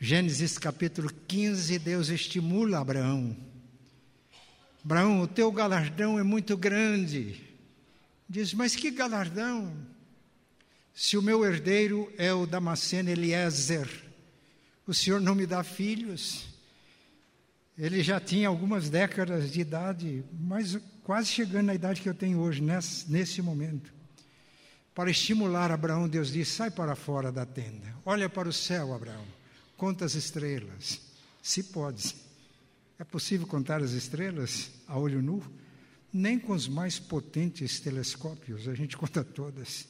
Gênesis 0.00 0.56
capítulo 0.56 1.10
15, 1.26 1.78
Deus 1.80 2.08
estimula 2.08 2.78
Abraão. 2.78 3.36
Abraão, 4.84 5.20
o 5.20 5.26
teu 5.26 5.50
galardão 5.50 6.18
é 6.18 6.22
muito 6.22 6.56
grande. 6.56 7.47
Diz, 8.28 8.52
mas 8.52 8.76
que 8.76 8.90
galardão? 8.90 9.74
Se 10.92 11.16
o 11.16 11.22
meu 11.22 11.44
herdeiro 11.44 12.12
é 12.18 12.32
o 12.32 12.44
Damasceno 12.44 13.08
Eliezer, 13.08 13.88
o 14.86 14.92
senhor 14.92 15.20
não 15.20 15.34
me 15.34 15.46
dá 15.46 15.62
filhos? 15.62 16.46
Ele 17.78 18.02
já 18.02 18.20
tinha 18.20 18.48
algumas 18.48 18.90
décadas 18.90 19.52
de 19.52 19.60
idade, 19.60 20.24
mas 20.32 20.76
quase 21.04 21.28
chegando 21.28 21.66
na 21.66 21.74
idade 21.74 22.00
que 22.00 22.08
eu 22.08 22.14
tenho 22.14 22.40
hoje, 22.40 22.60
nesse, 22.60 23.10
nesse 23.10 23.40
momento. 23.40 23.94
Para 24.92 25.10
estimular 25.10 25.70
Abraão, 25.70 26.08
Deus 26.08 26.32
disse: 26.32 26.56
sai 26.56 26.70
para 26.72 26.96
fora 26.96 27.30
da 27.30 27.46
tenda, 27.46 27.94
olha 28.04 28.28
para 28.28 28.48
o 28.48 28.52
céu, 28.52 28.92
Abraão, 28.92 29.24
conta 29.76 30.04
as 30.04 30.14
estrelas. 30.14 31.00
Se 31.40 31.62
pode. 31.62 32.16
É 32.98 33.04
possível 33.04 33.46
contar 33.46 33.80
as 33.80 33.92
estrelas 33.92 34.72
a 34.88 34.98
olho 34.98 35.22
nu? 35.22 35.40
Nem 36.12 36.38
com 36.38 36.52
os 36.52 36.66
mais 36.66 36.98
potentes 36.98 37.80
telescópios 37.80 38.66
a 38.68 38.74
gente 38.74 38.96
conta 38.98 39.22
todas. 39.22 39.88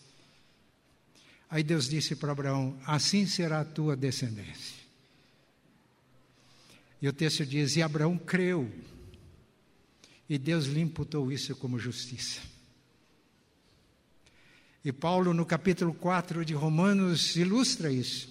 Aí 1.51 1.63
Deus 1.63 1.89
disse 1.89 2.15
para 2.15 2.33
Abraão: 2.33 2.79
Assim 2.85 3.27
será 3.27 3.61
a 3.61 3.65
tua 3.65 3.97
descendência. 3.97 4.77
E 7.01 7.09
o 7.09 7.13
texto 7.13 7.47
diz: 7.47 7.77
E 7.77 7.83
Abraão 7.83 8.19
creu 8.19 8.71
e 10.29 10.37
Deus 10.37 10.67
lhe 10.67 10.81
imputou 10.81 11.33
isso 11.33 11.57
como 11.57 11.79
justiça. 11.79 12.41
E 14.85 14.93
Paulo, 14.93 15.33
no 15.33 15.47
capítulo 15.47 15.95
4 15.95 16.45
de 16.45 16.55
Romanos, 16.55 17.35
ilustra 17.37 17.91
isso. 17.91 18.29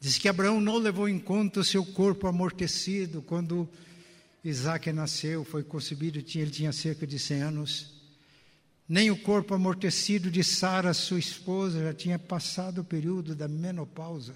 Diz 0.00 0.18
que 0.18 0.28
Abraão 0.28 0.60
não 0.60 0.78
levou 0.78 1.08
em 1.08 1.18
conta 1.18 1.60
o 1.60 1.64
seu 1.64 1.84
corpo 1.84 2.26
amortecido 2.26 3.22
quando 3.22 3.68
Isaac 4.42 4.90
nasceu, 4.92 5.44
foi 5.44 5.62
concebido, 5.62 6.18
ele 6.18 6.50
tinha 6.50 6.72
cerca 6.72 7.06
de 7.06 7.18
100 7.18 7.42
anos. 7.42 8.00
Nem 8.88 9.10
o 9.10 9.16
corpo 9.16 9.54
amortecido 9.54 10.30
de 10.30 10.42
Sara, 10.42 10.92
sua 10.94 11.18
esposa, 11.18 11.82
já 11.82 11.94
tinha 11.94 12.18
passado 12.18 12.80
o 12.80 12.84
período 12.84 13.34
da 13.34 13.46
menopausa. 13.46 14.34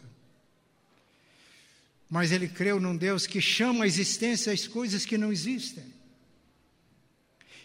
Mas 2.09 2.31
ele 2.31 2.47
creu 2.47 2.79
num 2.79 2.97
Deus 2.97 3.27
que 3.27 3.41
chama 3.41 3.85
a 3.85 3.87
existência 3.87 4.53
as 4.53 4.69
coisas 4.69 5.05
que 5.05 5.19
não 5.19 5.33
existem 5.33 5.85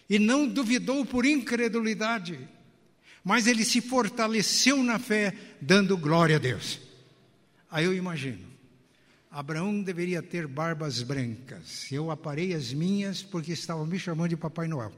e 0.10 0.18
não 0.18 0.48
duvidou 0.48 1.06
por 1.06 1.26
incredulidade, 1.26 2.40
mas 3.24 3.46
ele 3.46 3.64
se 3.64 3.80
fortaleceu 3.80 4.82
na 4.84 4.98
fé, 4.98 5.36
dando 5.62 5.96
glória 5.96 6.38
a 6.38 6.40
Deus. 6.40 6.80
Aí 7.70 7.86
eu 7.86 7.94
imagino, 7.94 8.49
Abraão 9.32 9.84
deveria 9.84 10.24
ter 10.24 10.48
barbas 10.48 11.04
brancas, 11.04 11.92
eu 11.92 12.10
aparei 12.10 12.54
as 12.56 12.74
minhas 12.74 13.22
porque 13.22 13.52
estavam 13.52 13.86
me 13.86 14.00
chamando 14.00 14.30
de 14.30 14.38
Papai 14.38 14.68
Noel. 14.68 14.92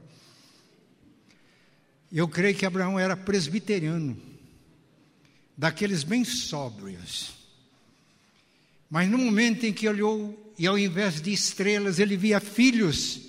Eu 2.10 2.26
creio 2.26 2.56
que 2.56 2.64
Abraão 2.64 2.98
era 2.98 3.14
presbiteriano, 3.14 4.16
daqueles 5.56 6.02
bem 6.02 6.24
sóbrios. 6.24 7.34
Mas 8.88 9.08
no 9.10 9.18
momento 9.18 9.64
em 9.64 9.72
que 9.72 9.86
olhou, 9.86 10.54
e 10.58 10.66
ao 10.66 10.78
invés 10.78 11.20
de 11.20 11.30
estrelas, 11.30 11.98
ele 11.98 12.16
via 12.16 12.40
filhos, 12.40 13.20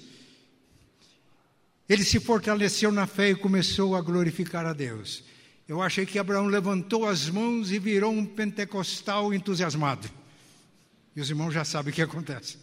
ele 1.87 2.05
se 2.05 2.19
fortaleceu 2.19 2.93
na 2.93 3.07
fé 3.07 3.31
e 3.31 3.35
começou 3.35 3.93
a 3.95 4.01
glorificar 4.01 4.65
a 4.65 4.71
Deus. 4.71 5.23
Eu 5.67 5.81
achei 5.81 6.05
que 6.05 6.17
Abraão 6.17 6.47
levantou 6.47 7.05
as 7.05 7.29
mãos 7.29 7.71
e 7.71 7.79
virou 7.79 8.11
um 8.11 8.25
pentecostal 8.25 9.33
entusiasmado. 9.33 10.22
E 11.15 11.21
os 11.21 11.29
irmãos 11.29 11.51
já 11.51 11.63
sabem 11.63 11.91
o 11.91 11.95
que 11.95 12.01
acontece. 12.01 12.57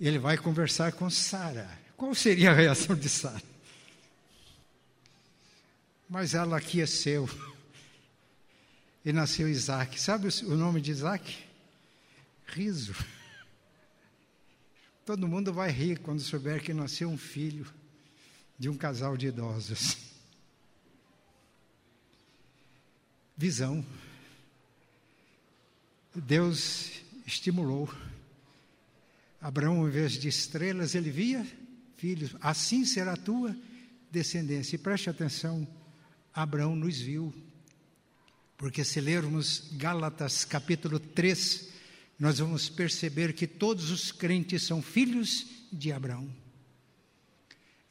Ele 0.00 0.18
vai 0.18 0.36
conversar 0.36 0.92
com 0.92 1.08
Sara. 1.08 1.68
Qual 1.96 2.14
seria 2.14 2.50
a 2.50 2.54
reação 2.54 2.96
de 2.96 3.08
Sara? 3.08 3.42
Mas 6.08 6.34
ela 6.34 6.56
aqueceu. 6.56 7.28
E 9.04 9.12
nasceu 9.12 9.48
Isaac. 9.48 10.00
Sabe 10.00 10.28
o 10.44 10.56
nome 10.56 10.80
de 10.80 10.90
Isaac? 10.90 11.44
Riso. 12.46 12.94
Todo 15.04 15.28
mundo 15.28 15.52
vai 15.52 15.70
rir 15.70 15.98
quando 15.98 16.20
souber 16.20 16.62
que 16.62 16.72
nasceu 16.72 17.08
um 17.08 17.18
filho 17.18 17.66
de 18.58 18.70
um 18.70 18.76
casal 18.76 19.16
de 19.16 19.26
idosos. 19.26 19.98
Visão. 23.36 23.84
Deus 26.14 26.90
estimulou. 27.26 27.92
Abraão, 29.40 29.86
em 29.86 29.90
vez 29.90 30.12
de 30.12 30.28
estrelas, 30.28 30.94
ele 30.94 31.10
via 31.10 31.46
filhos. 31.96 32.36
Assim 32.40 32.84
será 32.84 33.14
a 33.14 33.16
tua 33.16 33.56
descendência. 34.10 34.76
E 34.76 34.78
preste 34.78 35.10
atenção, 35.10 35.66
Abraão 36.32 36.76
nos 36.76 36.98
viu. 36.98 37.34
Porque 38.56 38.84
se 38.84 39.00
lermos 39.00 39.70
Gálatas 39.72 40.44
capítulo 40.44 40.98
3, 40.98 41.68
nós 42.18 42.38
vamos 42.38 42.68
perceber 42.68 43.32
que 43.32 43.46
todos 43.46 43.90
os 43.90 44.12
crentes 44.12 44.62
são 44.62 44.80
filhos 44.80 45.46
de 45.72 45.92
Abraão. 45.92 46.30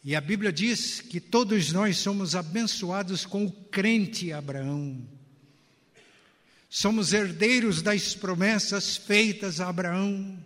E 0.03 0.15
a 0.15 0.21
Bíblia 0.21 0.51
diz 0.51 1.01
que 1.01 1.19
todos 1.19 1.71
nós 1.71 1.97
somos 1.97 2.35
abençoados 2.35 3.25
com 3.25 3.45
o 3.45 3.51
crente 3.51 4.31
Abraão. 4.31 5.01
Somos 6.75 7.13
herdeiros 7.13 7.83
das 7.83 8.15
promessas 8.15 8.97
feitas 8.97 9.61
a 9.61 9.69
Abraão. 9.69 10.43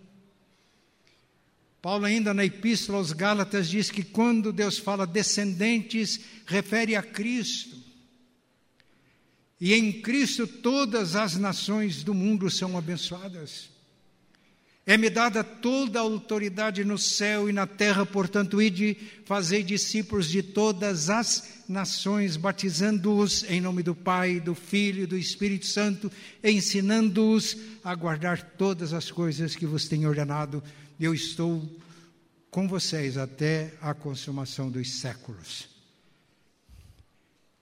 Paulo, 1.80 2.04
ainda 2.04 2.34
na 2.34 2.44
Epístola 2.44 2.98
aos 2.98 3.14
Gálatas, 3.14 3.66
diz 3.66 3.90
que 3.90 4.02
quando 4.02 4.52
Deus 4.52 4.76
fala 4.76 5.06
descendentes, 5.06 6.20
refere 6.44 6.94
a 6.94 7.02
Cristo. 7.02 7.82
E 9.58 9.72
em 9.72 10.02
Cristo 10.02 10.46
todas 10.46 11.16
as 11.16 11.34
nações 11.36 12.04
do 12.04 12.12
mundo 12.12 12.50
são 12.50 12.76
abençoadas. 12.76 13.70
É-me 14.88 15.10
dada 15.10 15.44
toda 15.44 15.98
a 15.98 16.02
autoridade 16.02 16.82
no 16.82 16.96
céu 16.96 17.46
e 17.46 17.52
na 17.52 17.66
terra, 17.66 18.06
portanto, 18.06 18.62
ide 18.62 18.96
fazei 19.26 19.62
discípulos 19.62 20.30
de 20.30 20.42
todas 20.42 21.10
as 21.10 21.62
nações, 21.68 22.38
batizando-os 22.38 23.44
em 23.50 23.60
nome 23.60 23.82
do 23.82 23.94
Pai, 23.94 24.40
do 24.40 24.54
Filho 24.54 25.02
e 25.02 25.06
do 25.06 25.18
Espírito 25.18 25.66
Santo, 25.66 26.10
ensinando-os 26.42 27.54
a 27.84 27.94
guardar 27.94 28.40
todas 28.56 28.94
as 28.94 29.10
coisas 29.10 29.54
que 29.54 29.66
vos 29.66 29.86
tenho 29.86 30.08
ordenado. 30.08 30.64
Eu 30.98 31.12
estou 31.12 31.62
com 32.50 32.66
vocês 32.66 33.18
até 33.18 33.74
a 33.82 33.92
consumação 33.92 34.70
dos 34.70 35.00
séculos 35.00 35.68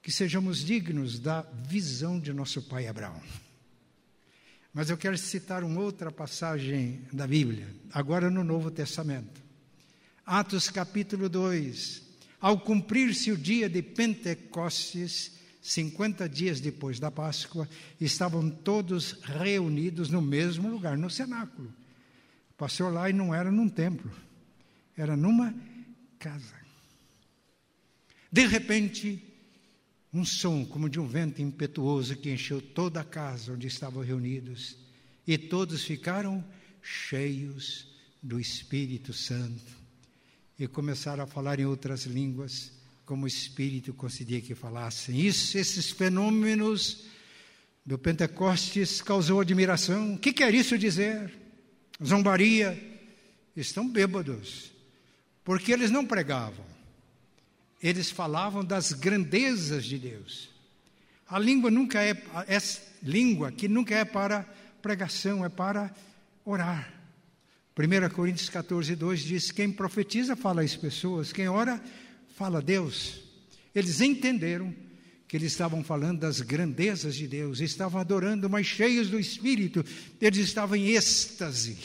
que 0.01 0.13
sejamos 0.13 0.63
dignos 0.63 1.19
da 1.19 1.41
visão 1.41 2.17
de 2.17 2.31
nosso 2.31 2.61
pai 2.61 2.87
Abraão. 2.87 3.21
Mas 4.77 4.91
eu 4.91 4.95
quero 4.95 5.17
citar 5.17 5.63
uma 5.63 5.81
outra 5.81 6.11
passagem 6.11 7.01
da 7.11 7.25
Bíblia, 7.25 7.67
agora 7.91 8.29
no 8.29 8.43
Novo 8.43 8.69
Testamento. 8.69 9.41
Atos 10.23 10.69
capítulo 10.69 11.27
2. 11.27 12.03
Ao 12.39 12.59
cumprir-se 12.59 13.31
o 13.31 13.37
dia 13.37 13.67
de 13.67 13.81
Pentecostes, 13.81 15.31
50 15.63 16.29
dias 16.29 16.61
depois 16.61 16.99
da 16.99 17.09
Páscoa, 17.09 17.67
estavam 17.99 18.51
todos 18.51 19.13
reunidos 19.23 20.11
no 20.11 20.21
mesmo 20.21 20.69
lugar, 20.69 20.95
no 20.95 21.09
cenáculo. 21.09 21.73
Passou 22.55 22.91
lá 22.91 23.09
e 23.09 23.13
não 23.13 23.33
era 23.33 23.49
num 23.49 23.67
templo, 23.67 24.11
era 24.95 25.17
numa 25.17 25.55
casa. 26.19 26.53
De 28.31 28.45
repente, 28.45 29.26
um 30.13 30.23
som 30.23 30.65
como 30.65 30.89
de 30.89 30.99
um 30.99 31.07
vento 31.07 31.41
impetuoso 31.41 32.15
que 32.15 32.31
encheu 32.31 32.61
toda 32.61 33.01
a 33.01 33.03
casa 33.03 33.53
onde 33.53 33.67
estavam 33.67 34.03
reunidos, 34.03 34.77
e 35.25 35.37
todos 35.37 35.83
ficaram 35.83 36.43
cheios 36.81 37.87
do 38.23 38.39
Espírito 38.39 39.13
Santo 39.13 39.77
e 40.59 40.67
começaram 40.67 41.23
a 41.23 41.27
falar 41.27 41.59
em 41.59 41.65
outras 41.65 42.05
línguas, 42.05 42.71
como 43.05 43.25
o 43.25 43.27
Espírito 43.27 43.93
concedia 43.93 44.41
que 44.41 44.55
falassem. 44.55 45.19
Isso, 45.19 45.57
esses 45.57 45.91
fenômenos 45.91 47.05
do 47.85 47.97
Pentecostes 47.97 49.01
causou 49.01 49.39
admiração. 49.39 50.15
O 50.15 50.17
que 50.17 50.33
quer 50.33 50.53
isso 50.53 50.77
dizer? 50.77 51.31
Zombaria. 52.03 52.95
Estão 53.55 53.87
bêbados, 53.89 54.71
porque 55.43 55.71
eles 55.71 55.89
não 55.89 56.05
pregavam, 56.05 56.65
eles 57.81 58.09
falavam 58.09 58.63
das 58.63 58.93
grandezas 58.93 59.85
de 59.85 59.97
Deus. 59.97 60.49
A 61.27 61.37
língua 61.37 61.69
nunca 61.69 62.01
é, 62.01 62.11
é 62.47 62.57
língua 63.03 63.51
que 63.51 63.67
nunca 63.67 63.95
é 63.95 64.05
para 64.05 64.43
pregação, 64.81 65.45
é 65.45 65.49
para 65.49 65.93
orar. 66.45 66.93
1 67.77 68.09
Coríntios 68.15 68.49
14, 68.49 68.95
2 68.95 69.19
diz: 69.21 69.51
Quem 69.51 69.71
profetiza 69.71 70.35
fala 70.35 70.61
às 70.61 70.75
pessoas, 70.75 71.31
quem 71.31 71.47
ora 71.47 71.81
fala 72.35 72.59
a 72.59 72.61
Deus. 72.61 73.21
Eles 73.75 74.01
entenderam 74.01 74.73
que 75.27 75.35
eles 75.35 75.51
estavam 75.51 75.83
falando 75.83 76.21
das 76.21 76.39
grandezas 76.39 77.15
de 77.15 77.27
Deus, 77.27 77.59
estavam 77.59 77.99
adorando, 77.99 78.49
mas 78.49 78.65
cheios 78.65 79.09
do 79.09 79.19
Espírito, 79.19 79.85
eles 80.21 80.39
estavam 80.39 80.77
em 80.77 80.95
êxtase, 80.95 81.77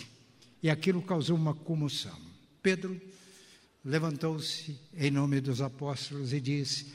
e 0.62 0.70
aquilo 0.70 1.02
causou 1.02 1.36
uma 1.36 1.52
comoção. 1.52 2.16
Pedro 2.62 2.98
levantou-se 3.84 4.78
em 4.94 5.10
nome 5.10 5.40
dos 5.40 5.60
apóstolos 5.60 6.32
e 6.32 6.40
disse: 6.40 6.86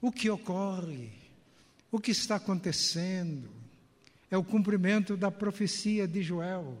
O 0.00 0.10
que 0.10 0.28
ocorre? 0.30 1.10
O 1.90 1.98
que 1.98 2.10
está 2.10 2.36
acontecendo? 2.36 3.48
É 4.30 4.36
o 4.36 4.44
cumprimento 4.44 5.16
da 5.16 5.30
profecia 5.30 6.08
de 6.08 6.22
Joel. 6.22 6.76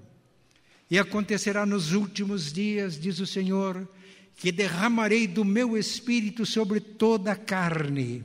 E 0.90 0.98
acontecerá 0.98 1.64
nos 1.64 1.92
últimos 1.92 2.52
dias, 2.52 2.98
diz 2.98 3.20
o 3.20 3.26
Senhor, 3.26 3.88
que 4.36 4.50
derramarei 4.50 5.26
do 5.26 5.44
meu 5.44 5.76
espírito 5.76 6.44
sobre 6.44 6.80
toda 6.80 7.32
a 7.32 7.36
carne 7.36 8.24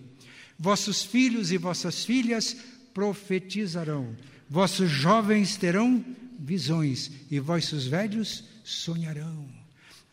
Vossos 0.61 1.03
filhos 1.03 1.53
e 1.53 1.57
vossas 1.57 2.03
filhas 2.03 2.53
profetizarão, 2.93 4.13
vossos 4.49 4.89
jovens 4.89 5.55
terão 5.55 6.03
visões 6.37 7.09
e 7.31 7.39
vossos 7.39 7.87
velhos 7.87 8.43
sonharão. 8.61 9.58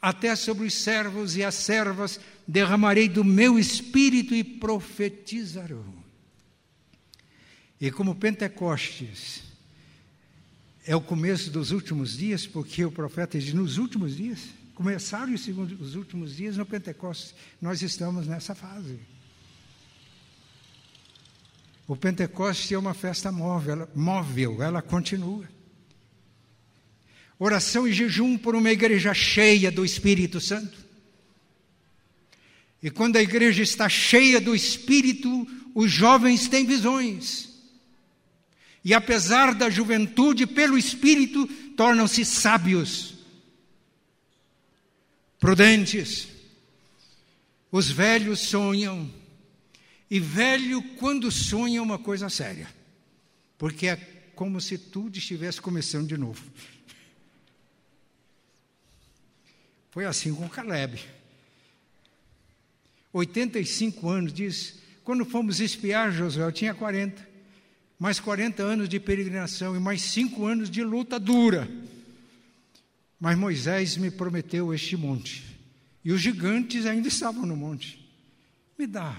Até 0.06 0.36
sobre 0.36 0.68
os 0.68 0.74
servos 0.74 1.36
e 1.36 1.42
as 1.42 1.56
servas 1.56 2.20
derramarei 2.46 3.08
do 3.08 3.24
meu 3.24 3.58
espírito 3.58 4.36
e 4.36 4.44
profetizarão. 4.44 5.92
E 7.80 7.90
como 7.90 8.14
Pentecostes 8.14 9.42
é 10.86 10.94
o 10.94 11.00
começo 11.00 11.50
dos 11.50 11.72
últimos 11.72 12.16
dias, 12.16 12.46
porque 12.46 12.84
o 12.84 12.92
profeta 12.92 13.36
diz 13.36 13.52
nos 13.52 13.78
últimos 13.78 14.16
dias, 14.16 14.44
começaram 14.76 15.34
os 15.34 15.96
últimos 15.96 16.36
dias 16.36 16.56
no 16.56 16.64
Pentecostes, 16.64 17.34
nós 17.60 17.82
estamos 17.82 18.28
nessa 18.28 18.54
fase. 18.54 19.00
O 21.88 21.96
Pentecoste 21.96 22.72
é 22.74 22.78
uma 22.78 22.94
festa 22.94 23.32
móvel, 23.32 23.88
móvel, 23.92 24.62
ela 24.62 24.80
continua. 24.80 25.55
Oração 27.38 27.86
e 27.86 27.92
jejum 27.92 28.38
por 28.38 28.54
uma 28.54 28.70
igreja 28.70 29.12
cheia 29.12 29.70
do 29.70 29.84
Espírito 29.84 30.40
Santo. 30.40 30.78
E 32.82 32.90
quando 32.90 33.16
a 33.16 33.22
igreja 33.22 33.62
está 33.62 33.88
cheia 33.88 34.40
do 34.40 34.54
Espírito, 34.54 35.46
os 35.74 35.90
jovens 35.90 36.48
têm 36.48 36.64
visões. 36.64 37.48
E 38.84 38.94
apesar 38.94 39.54
da 39.54 39.68
juventude, 39.68 40.46
pelo 40.46 40.78
Espírito, 40.78 41.46
tornam-se 41.76 42.24
sábios, 42.24 43.14
prudentes. 45.38 46.28
Os 47.70 47.90
velhos 47.90 48.40
sonham 48.40 49.10
e 50.10 50.20
velho, 50.20 50.82
quando 50.96 51.30
sonha, 51.30 51.78
é 51.78 51.82
uma 51.82 51.98
coisa 51.98 52.28
séria, 52.28 52.68
porque 53.58 53.88
é 53.88 53.96
como 54.34 54.60
se 54.60 54.78
tudo 54.78 55.18
estivesse 55.18 55.60
começando 55.60 56.06
de 56.06 56.16
novo. 56.16 56.42
Foi 59.96 60.04
assim 60.04 60.34
com 60.34 60.46
Caleb. 60.46 61.02
85 63.14 64.10
anos, 64.10 64.30
diz, 64.30 64.74
quando 65.02 65.24
fomos 65.24 65.58
espiar 65.58 66.12
Josué, 66.12 66.44
eu 66.44 66.52
tinha 66.52 66.74
40, 66.74 67.26
mais 67.98 68.20
40 68.20 68.62
anos 68.62 68.90
de 68.90 69.00
peregrinação 69.00 69.74
e 69.74 69.80
mais 69.80 70.02
5 70.02 70.44
anos 70.44 70.70
de 70.70 70.84
luta 70.84 71.18
dura. 71.18 71.66
Mas 73.18 73.38
Moisés 73.38 73.96
me 73.96 74.10
prometeu 74.10 74.74
este 74.74 74.98
monte, 74.98 75.42
e 76.04 76.12
os 76.12 76.20
gigantes 76.20 76.84
ainda 76.84 77.08
estavam 77.08 77.46
no 77.46 77.56
monte. 77.56 78.06
Me 78.78 78.86
dá 78.86 79.16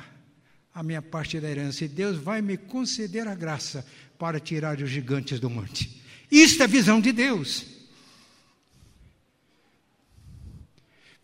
a 0.75 0.83
minha 0.83 1.01
parte 1.01 1.39
da 1.39 1.49
herança 1.49 1.85
e 1.85 1.87
Deus 1.87 2.17
vai 2.17 2.39
me 2.39 2.55
conceder 2.55 3.27
a 3.27 3.33
graça 3.33 3.83
para 4.19 4.39
tirar 4.39 4.79
os 4.79 4.91
gigantes 4.91 5.39
do 5.39 5.49
monte. 5.49 6.03
Isto 6.29 6.61
é 6.61 6.67
visão 6.67 7.01
de 7.01 7.11
Deus. 7.11 7.76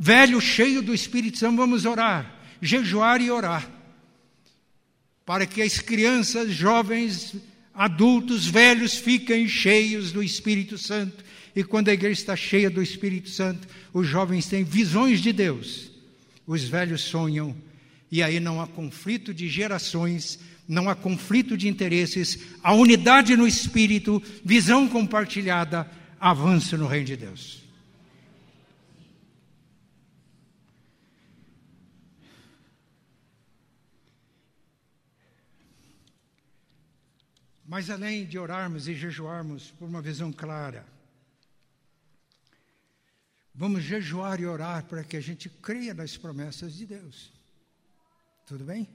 Velho, 0.05 0.41
cheio 0.41 0.81
do 0.81 0.93
Espírito 0.93 1.37
Santo, 1.37 1.55
vamos 1.55 1.85
orar, 1.85 2.29
jejuar 2.61 3.21
e 3.21 3.31
orar, 3.31 3.65
para 5.25 5.45
que 5.45 5.61
as 5.61 5.79
crianças, 5.79 6.51
jovens, 6.51 7.33
adultos, 7.73 8.45
velhos 8.45 8.97
fiquem 8.97 9.47
cheios 9.47 10.11
do 10.11 10.21
Espírito 10.21 10.77
Santo. 10.77 11.23
E 11.55 11.63
quando 11.63 11.87
a 11.87 11.93
igreja 11.93 12.19
está 12.19 12.35
cheia 12.35 12.69
do 12.69 12.83
Espírito 12.83 13.29
Santo, 13.29 13.65
os 13.93 14.05
jovens 14.05 14.45
têm 14.45 14.65
visões 14.65 15.21
de 15.21 15.31
Deus, 15.31 15.89
os 16.45 16.65
velhos 16.65 16.99
sonham 16.99 17.55
e 18.11 18.21
aí 18.21 18.41
não 18.41 18.59
há 18.59 18.67
conflito 18.67 19.33
de 19.33 19.47
gerações, 19.47 20.37
não 20.67 20.89
há 20.89 20.95
conflito 20.95 21.55
de 21.55 21.69
interesses, 21.69 22.39
a 22.61 22.73
unidade 22.73 23.37
no 23.37 23.47
espírito, 23.47 24.21
visão 24.43 24.85
compartilhada, 24.85 25.89
avanço 26.19 26.77
no 26.77 26.87
reino 26.87 27.05
de 27.05 27.15
Deus. 27.15 27.62
Mas 37.73 37.89
além 37.89 38.23
de 38.23 38.37
orarmos 38.37 38.87
e 38.87 38.93
jejuarmos 38.93 39.71
por 39.71 39.87
uma 39.87 39.99
visão 39.99 40.31
clara, 40.31 40.85
vamos 43.51 43.81
jejuar 43.81 44.39
e 44.39 44.45
orar 44.45 44.85
para 44.85 45.03
que 45.03 45.17
a 45.17 45.19
gente 45.19 45.49
creia 45.49 45.91
nas 45.91 46.15
promessas 46.15 46.75
de 46.75 46.85
Deus. 46.85 47.33
Tudo 48.45 48.63
bem? 48.63 48.87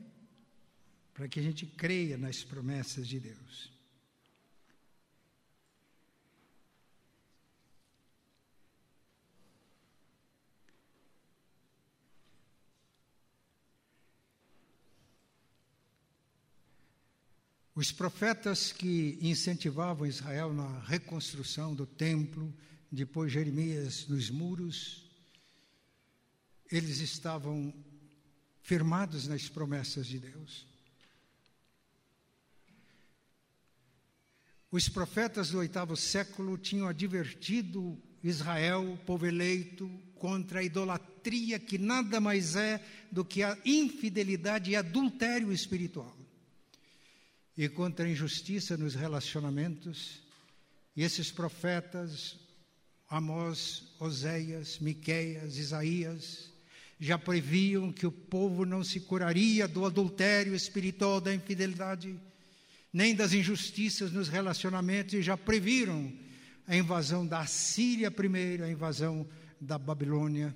Para 1.13 1.27
que 1.27 1.41
a 1.41 1.43
gente 1.43 1.67
creia 1.67 2.17
nas 2.17 2.45
promessas 2.45 3.09
de 3.09 3.19
Deus. 3.19 3.73
Os 17.79 17.93
profetas 17.93 18.73
que 18.73 19.17
incentivavam 19.23 20.05
Israel 20.05 20.53
na 20.53 20.81
reconstrução 20.81 21.77
do 21.77 21.87
templo, 21.87 22.53
depois 22.91 23.31
Jeremias 23.31 24.09
nos 24.09 24.31
muros, 24.31 25.09
eles 26.73 26.99
estavam 26.99 27.73
firmados 28.63 29.29
nas 29.29 29.49
promessas 29.49 30.09
de 30.09 30.19
Deus. 30.19 30.67
Os 34.73 34.89
profetas 34.89 35.51
do 35.51 35.59
oitavo 35.59 35.97
século 35.97 36.59
tinham 36.59 36.89
advertido 36.89 37.97
Israel, 38.25 38.99
povo 39.07 39.25
eleito, 39.25 39.89
contra 40.17 40.59
a 40.59 40.65
idolatria 40.65 41.61
que 41.61 41.79
nada 41.79 42.21
mais 42.21 42.57
é 42.57 42.85
do 43.09 43.25
que 43.25 43.45
a 43.45 43.57
infidelidade 43.65 44.73
e 44.73 44.75
adultério 44.75 45.53
espiritual. 45.53 46.18
E 47.59 47.69
contra 47.69 48.07
a 48.07 48.09
injustiça 48.09 48.77
nos 48.77 48.95
relacionamentos. 48.95 50.23
E 50.95 51.03
esses 51.03 51.33
profetas, 51.33 52.39
Amós, 53.11 53.83
Oséias, 53.99 54.79
Miqueias, 54.79 55.59
Isaías, 55.59 56.53
já 57.01 57.19
previam 57.19 57.93
que 57.93 58.07
o 58.07 58.13
povo 58.13 58.65
não 58.65 58.85
se 58.85 59.01
curaria 59.01 59.67
do 59.67 59.85
adultério 59.85 60.55
espiritual, 60.55 61.21
da 61.21 61.35
infidelidade, 61.35 62.15
nem 62.93 63.13
das 63.13 63.33
injustiças 63.33 64.13
nos 64.13 64.29
relacionamentos, 64.29 65.15
e 65.15 65.23
já 65.23 65.37
previram 65.37 66.13
a 66.65 66.77
invasão 66.77 67.27
da 67.27 67.45
Síria 67.45 68.09
primeiro, 68.09 68.63
a 68.63 68.71
invasão 68.71 69.29
da 69.61 69.77
Babilônia. 69.77 70.55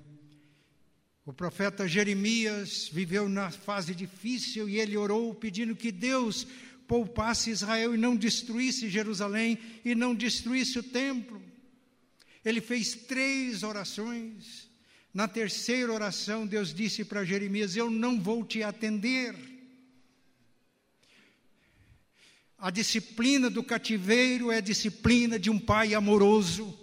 O 1.25 1.33
profeta 1.33 1.87
Jeremias 1.87 2.89
viveu 2.93 3.29
na 3.29 3.51
fase 3.51 3.93
difícil 3.93 4.69
e 4.69 4.79
ele 4.79 4.97
orou 4.97 5.33
pedindo 5.35 5.75
que 5.77 5.93
Deus 5.93 6.47
poupasse 6.93 7.49
Israel 7.49 7.95
e 7.95 7.97
não 7.97 8.15
destruísse 8.15 8.91
Jerusalém 8.91 9.59
e 9.83 9.95
não 9.95 10.15
destruísse 10.15 10.79
o 10.79 10.83
templo. 10.83 11.43
Ele 12.45 12.61
fez 12.61 12.95
três 12.95 13.63
orações. 13.63 14.69
Na 15.15 15.27
terceira 15.27 15.91
oração, 15.91 16.47
Deus 16.47 16.75
disse 16.75 17.03
para 17.03 17.25
Jeremias: 17.25 17.77
Eu 17.77 17.91
não 17.91 18.21
vou 18.21 18.45
te 18.45 18.63
atender. 18.63 19.35
A 22.59 22.71
disciplina 22.71 23.49
do 23.49 23.63
cativeiro 23.63 24.53
é 24.53 24.59
a 24.59 24.61
disciplina 24.61 25.39
de 25.39 25.49
um 25.49 25.59
pai 25.59 25.95
amoroso. 25.95 26.79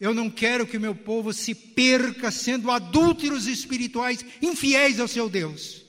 Eu 0.00 0.14
não 0.14 0.30
quero 0.30 0.66
que 0.66 0.78
meu 0.78 0.94
povo 0.94 1.34
se 1.34 1.54
perca 1.54 2.30
sendo 2.30 2.70
adúlteros 2.70 3.46
espirituais, 3.46 4.24
infiéis 4.40 4.98
ao 4.98 5.06
seu 5.06 5.28
Deus, 5.28 5.83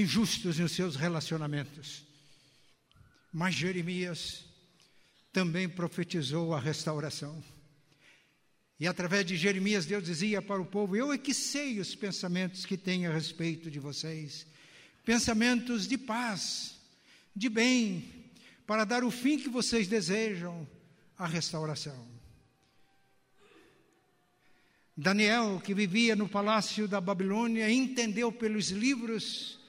injustos 0.00 0.58
nos 0.58 0.72
seus 0.72 0.96
relacionamentos. 0.96 2.04
Mas 3.32 3.54
Jeremias 3.54 4.44
também 5.32 5.68
profetizou 5.68 6.54
a 6.54 6.60
restauração. 6.60 7.42
E 8.78 8.86
através 8.86 9.24
de 9.24 9.36
Jeremias, 9.36 9.86
Deus 9.86 10.04
dizia 10.04 10.42
para 10.42 10.60
o 10.60 10.66
povo: 10.66 10.96
Eu 10.96 11.12
é 11.12 11.18
que 11.18 11.32
sei 11.32 11.78
os 11.78 11.94
pensamentos 11.94 12.66
que 12.66 12.76
tenho 12.76 13.10
a 13.10 13.14
respeito 13.14 13.70
de 13.70 13.78
vocês, 13.78 14.46
pensamentos 15.04 15.86
de 15.86 15.96
paz, 15.96 16.76
de 17.34 17.48
bem, 17.48 18.32
para 18.66 18.84
dar 18.84 19.04
o 19.04 19.10
fim 19.10 19.38
que 19.38 19.48
vocês 19.48 19.86
desejam, 19.86 20.68
a 21.16 21.26
restauração. 21.26 22.14
Daniel, 24.96 25.60
que 25.64 25.74
vivia 25.74 26.14
no 26.14 26.28
palácio 26.28 26.86
da 26.86 27.00
Babilônia, 27.00 27.70
entendeu 27.70 28.30
pelos 28.30 28.70
livros 28.70 29.63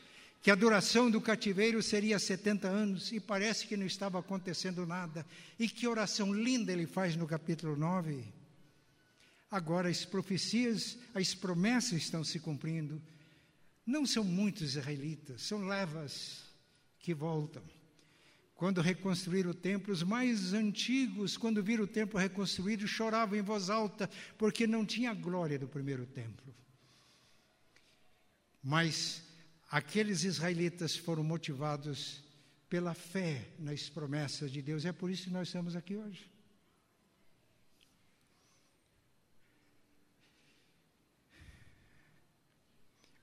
que 0.45 0.51
a 0.51 0.55
duração 0.55 1.09
do 1.09 1.19
cativeiro 1.19 1.81
seria 1.81 2.19
70 2.19 2.67
anos, 2.67 3.11
e 3.11 3.19
parece 3.19 3.65
que 3.65 3.75
não 3.75 3.87
estava 3.87 4.19
acontecendo 4.19 4.85
nada. 4.85 5.25
E 5.57 5.67
que 5.67 5.87
oração 5.87 6.31
linda 6.31 6.71
ele 6.71 6.85
faz 6.85 7.15
no 7.15 7.25
capítulo 7.25 7.75
9. 7.75 8.23
Agora 9.49 9.89
as 9.89 10.05
profecias, 10.05 10.99
as 11.15 11.33
promessas 11.33 11.93
estão 11.93 12.23
se 12.23 12.39
cumprindo. 12.39 13.01
Não 13.83 14.05
são 14.05 14.23
muitos 14.23 14.75
israelitas, 14.75 15.41
são 15.41 15.65
levas 15.65 16.43
que 16.99 17.11
voltam. 17.11 17.63
Quando 18.53 18.81
reconstruíram 18.81 19.49
o 19.49 19.55
templo, 19.55 19.91
os 19.91 20.03
mais 20.03 20.53
antigos, 20.53 21.37
quando 21.37 21.63
viram 21.63 21.85
o 21.85 21.87
templo 21.87 22.19
reconstruído, 22.19 22.87
choravam 22.87 23.35
em 23.35 23.41
voz 23.41 23.71
alta, 23.71 24.07
porque 24.37 24.67
não 24.67 24.85
tinha 24.85 25.09
a 25.09 25.15
glória 25.15 25.57
do 25.57 25.67
primeiro 25.67 26.05
templo. 26.05 26.53
Mas 28.61 29.25
aqueles 29.69 30.23
israelitas 30.23 30.95
foram 30.95 31.23
motivados 31.23 32.23
pela 32.69 32.93
fé 32.93 33.49
nas 33.59 33.89
promessas 33.89 34.51
de 34.51 34.61
Deus. 34.61 34.85
É 34.85 34.91
por 34.91 35.09
isso 35.09 35.25
que 35.25 35.29
nós 35.29 35.47
estamos 35.47 35.75
aqui 35.75 35.95
hoje. 35.95 36.29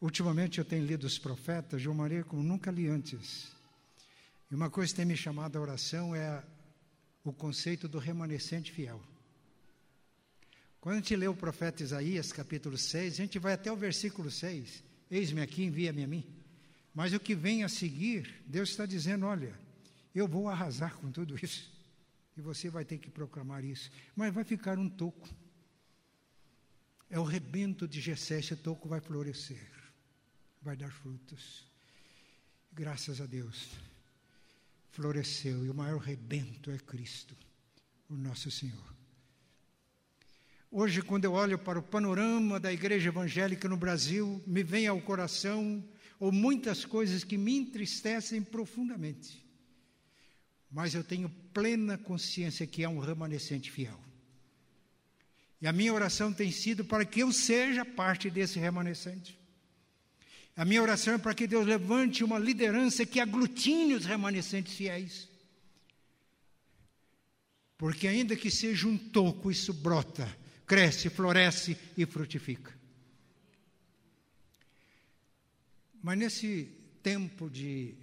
Ultimamente 0.01 0.59
eu 0.59 0.65
tenho 0.65 0.85
lido 0.85 1.07
os 1.07 1.17
profetas 1.17 1.87
uma 1.87 1.95
maneira 1.95 2.25
como 2.25 2.43
nunca 2.43 2.73
li 2.73 2.89
antes. 2.89 3.53
E 4.51 4.55
uma 4.55 4.69
coisa 4.69 4.93
que 4.93 4.97
tem 4.97 5.07
me 5.07 5.17
chamado 5.17 5.57
a 5.57 5.61
oração 5.61 6.15
é 6.15 6.43
o 7.25 7.33
conceito 7.33 7.87
do 7.87 7.99
remanescente 7.99 8.73
fiel. 8.73 9.01
Quando 10.81 10.97
a 10.97 10.99
gente 10.99 11.15
lê 11.15 11.29
o 11.29 11.37
profeta 11.37 11.85
Isaías, 11.85 12.33
capítulo 12.33 12.77
6, 12.77 13.15
a 13.15 13.17
gente 13.17 13.39
vai 13.39 13.53
até 13.53 13.71
o 13.71 13.77
versículo 13.77 14.29
6. 14.29 14.83
Eis-me 15.13 15.41
aqui, 15.43 15.63
envia-me 15.63 16.03
a 16.03 16.07
mim. 16.09 16.25
Mas 16.93 17.13
o 17.13 17.21
que 17.21 17.37
vem 17.37 17.63
a 17.63 17.69
seguir, 17.69 18.43
Deus 18.47 18.71
está 18.71 18.85
dizendo: 18.85 19.27
olha, 19.27 19.55
eu 20.13 20.27
vou 20.27 20.49
arrasar 20.49 20.97
com 20.97 21.13
tudo 21.13 21.37
isso. 21.41 21.71
E 22.37 22.41
você 22.41 22.69
vai 22.69 22.85
ter 22.85 22.99
que 22.99 23.11
proclamar 23.11 23.63
isso. 23.63 23.91
Mas 24.17 24.35
vai 24.35 24.43
ficar 24.43 24.79
um 24.79 24.89
toco. 24.89 25.29
É 27.09 27.19
o 27.19 27.25
rebento 27.25 27.87
de 27.87 28.01
Jessé, 28.01 28.41
esse 28.41 28.57
toco 28.57 28.89
vai 28.89 29.01
florescer 29.01 29.73
vai 30.63 30.77
dar 30.77 30.91
frutos. 30.91 31.67
Graças 32.73 33.21
a 33.21 33.27
Deus, 33.27 33.69
floresceu 34.93 35.67
e 35.67 35.71
o 35.71 35.75
maior 35.75 35.99
rebento 35.99 36.71
é 36.71 36.79
Cristo, 36.79 37.37
o 38.09 38.15
nosso 38.15 38.51
Senhor. 38.51 38.97
Hoje, 40.75 41.03
quando 41.03 41.27
eu 41.27 41.35
olho 41.35 41.59
para 41.59 41.79
o 41.79 41.83
panorama 41.83 42.59
da 42.59 42.73
igreja 42.73 43.11
evangélica 43.11 43.69
no 43.69 43.77
Brasil, 43.77 44.43
me 44.47 44.63
vem 44.63 44.87
ao 44.87 44.99
coração 45.03 45.85
ou 46.19 46.33
muitas 46.33 46.87
coisas 46.87 47.23
que 47.23 47.37
me 47.37 47.55
entristecem 47.59 48.41
profundamente. 48.41 49.47
Mas 50.71 50.95
eu 50.95 51.05
tenho 51.05 51.29
plena 51.53 51.99
consciência 51.99 52.67
que 52.67 52.83
é 52.83 52.89
um 52.89 52.99
remanescente 52.99 53.71
fiel. 53.71 54.01
E 55.61 55.67
a 55.67 55.75
minha 55.75 55.93
oração 55.93 56.33
tem 56.33 56.51
sido 56.51 56.87
para 56.87 57.05
que 57.05 57.21
eu 57.21 57.31
seja 57.33 57.85
parte 57.85 58.31
desse 58.31 58.59
remanescente. 58.59 59.39
A 60.57 60.65
minha 60.65 60.81
oração 60.81 61.13
é 61.13 61.19
para 61.19 61.35
que 61.35 61.47
Deus 61.47 61.67
levante 61.67 62.25
uma 62.25 62.39
liderança 62.39 63.05
que 63.05 63.21
aglutine 63.21 63.93
os 63.93 64.07
remanescentes 64.07 64.75
fiéis. 64.75 65.29
Porque, 67.77 68.09
ainda 68.09 68.35
que 68.35 68.51
seja 68.51 68.89
um 68.89 68.97
toco, 68.97 69.51
isso 69.51 69.75
brota, 69.75 70.41
cresce, 70.73 71.11
floresce 71.11 71.77
e 71.99 72.07
frutifica. 72.07 72.73
Mas 76.03 76.19
nesse 76.19 76.65
tempo 77.03 77.51
de 77.51 77.95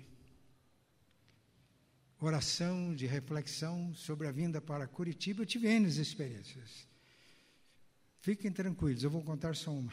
oração, 2.20 2.94
de 2.94 3.08
reflexão 3.08 3.92
sobre 3.96 4.28
a 4.28 4.32
vinda 4.32 4.62
para 4.62 4.88
Curitiba, 4.88 5.42
eu 5.42 5.48
tive 5.48 5.68
N 5.68 5.88
experiências. 5.88 6.88
Fiquem 8.22 8.52
tranquilos, 8.52 9.04
eu 9.04 9.10
vou 9.10 9.24
contar 9.24 9.56
só 9.56 9.72
uma. 9.72 9.92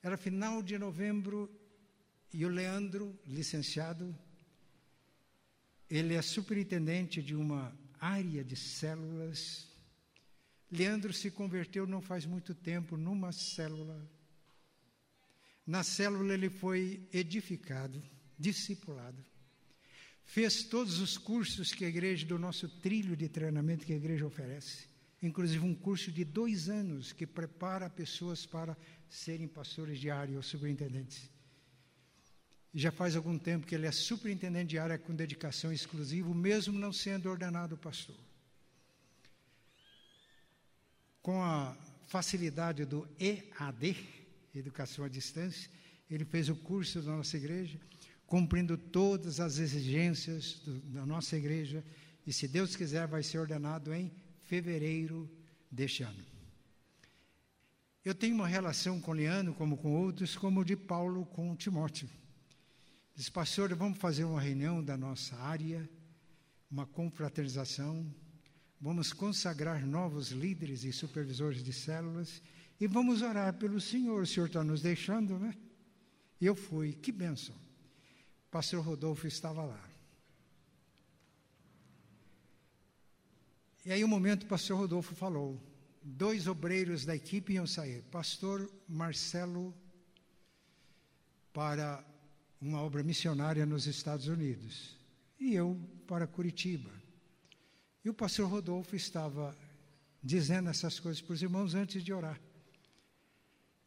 Era 0.00 0.16
final 0.16 0.62
de 0.62 0.78
novembro 0.78 1.50
e 2.32 2.46
o 2.46 2.48
Leandro, 2.48 3.18
licenciado, 3.26 4.16
ele 5.90 6.14
é 6.14 6.22
superintendente 6.22 7.20
de 7.20 7.34
uma 7.34 7.76
área 7.98 8.44
de 8.44 8.54
células. 8.54 9.71
Leandro 10.72 11.12
se 11.12 11.30
converteu 11.30 11.86
não 11.86 12.00
faz 12.00 12.24
muito 12.24 12.54
tempo 12.54 12.96
numa 12.96 13.30
célula. 13.30 14.10
Na 15.66 15.82
célula 15.82 16.32
ele 16.32 16.48
foi 16.48 17.06
edificado, 17.12 18.02
discipulado. 18.38 19.22
Fez 20.24 20.64
todos 20.64 20.98
os 20.98 21.18
cursos 21.18 21.72
que 21.72 21.84
a 21.84 21.88
igreja, 21.88 22.24
do 22.24 22.38
nosso 22.38 22.70
trilho 22.80 23.14
de 23.14 23.28
treinamento 23.28 23.84
que 23.84 23.92
a 23.92 23.96
igreja 23.96 24.26
oferece. 24.26 24.86
Inclusive 25.22 25.62
um 25.62 25.74
curso 25.74 26.10
de 26.10 26.24
dois 26.24 26.70
anos 26.70 27.12
que 27.12 27.26
prepara 27.26 27.90
pessoas 27.90 28.46
para 28.46 28.74
serem 29.10 29.46
pastores 29.46 30.00
de 30.00 30.10
área 30.10 30.36
ou 30.36 30.42
superintendentes. 30.42 31.30
Já 32.72 32.90
faz 32.90 33.14
algum 33.14 33.38
tempo 33.38 33.66
que 33.66 33.74
ele 33.74 33.86
é 33.86 33.92
superintendente 33.92 34.70
de 34.70 34.78
área 34.78 34.98
com 34.98 35.14
dedicação 35.14 35.70
exclusiva, 35.70 36.34
mesmo 36.34 36.78
não 36.78 36.94
sendo 36.94 37.28
ordenado 37.28 37.76
pastor. 37.76 38.16
Com 41.22 41.40
a 41.40 41.76
facilidade 42.08 42.84
do 42.84 43.08
EAD, 43.18 43.96
Educação 44.54 45.04
à 45.04 45.08
Distância, 45.08 45.70
ele 46.10 46.24
fez 46.24 46.48
o 46.48 46.56
curso 46.56 47.00
da 47.00 47.12
nossa 47.12 47.36
igreja, 47.36 47.80
cumprindo 48.26 48.76
todas 48.76 49.38
as 49.38 49.58
exigências 49.58 50.60
do, 50.64 50.80
da 50.90 51.06
nossa 51.06 51.36
igreja, 51.36 51.84
e 52.26 52.32
se 52.32 52.48
Deus 52.48 52.74
quiser, 52.74 53.06
vai 53.06 53.22
ser 53.22 53.38
ordenado 53.38 53.94
em 53.94 54.12
fevereiro 54.46 55.30
deste 55.70 56.02
ano. 56.02 56.24
Eu 58.04 58.14
tenho 58.14 58.34
uma 58.34 58.48
relação 58.48 59.00
com 59.00 59.12
Leandro, 59.12 59.54
como 59.54 59.76
com 59.76 59.92
outros, 59.92 60.36
como 60.36 60.64
de 60.64 60.74
Paulo 60.76 61.24
com 61.24 61.54
Timóteo. 61.54 62.10
Diz, 63.14 63.28
pastor, 63.28 63.72
vamos 63.74 63.98
fazer 63.98 64.24
uma 64.24 64.40
reunião 64.40 64.82
da 64.82 64.96
nossa 64.96 65.36
área, 65.36 65.88
uma 66.70 66.84
confraternização, 66.84 68.12
vamos 68.82 69.12
consagrar 69.12 69.86
novos 69.86 70.32
líderes 70.32 70.82
e 70.82 70.92
supervisores 70.92 71.62
de 71.62 71.72
células 71.72 72.42
e 72.80 72.88
vamos 72.88 73.22
orar 73.22 73.54
pelo 73.54 73.80
Senhor. 73.80 74.22
O 74.22 74.26
Senhor 74.26 74.46
está 74.46 74.64
nos 74.64 74.82
deixando, 74.82 75.38
né? 75.38 75.56
E 76.40 76.46
eu 76.46 76.56
fui, 76.56 76.92
que 76.92 77.12
bênção. 77.12 77.54
Pastor 78.50 78.84
Rodolfo 78.84 79.28
estava 79.28 79.64
lá. 79.64 79.88
E 83.86 83.92
aí, 83.92 84.04
um 84.04 84.08
momento, 84.08 84.42
o 84.42 84.46
pastor 84.46 84.76
Rodolfo 84.76 85.14
falou: 85.14 85.62
dois 86.02 86.48
obreiros 86.48 87.04
da 87.04 87.14
equipe 87.14 87.52
iam 87.52 87.66
sair. 87.66 88.02
Pastor 88.10 88.68
Marcelo 88.88 89.72
para 91.52 92.04
uma 92.60 92.80
obra 92.82 93.02
missionária 93.04 93.64
nos 93.64 93.86
Estados 93.86 94.26
Unidos 94.26 94.96
e 95.38 95.54
eu 95.54 95.78
para 96.06 96.26
Curitiba. 96.26 97.01
E 98.04 98.10
o 98.10 98.14
pastor 98.14 98.48
Rodolfo 98.48 98.96
estava 98.96 99.56
dizendo 100.22 100.68
essas 100.68 100.98
coisas 100.98 101.22
para 101.22 101.34
os 101.34 101.42
irmãos 101.42 101.74
antes 101.74 102.02
de 102.02 102.12
orar. 102.12 102.40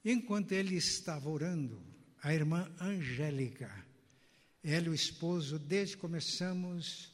Enquanto 0.03 0.51
ele 0.51 0.75
estava 0.75 1.29
orando, 1.29 1.81
a 2.21 2.33
irmã 2.33 2.71
Angélica, 2.79 3.69
ela 4.63 4.85
e 4.87 4.89
o 4.89 4.95
esposo, 4.95 5.59
desde 5.59 5.95
que 5.95 6.01
começamos 6.01 7.11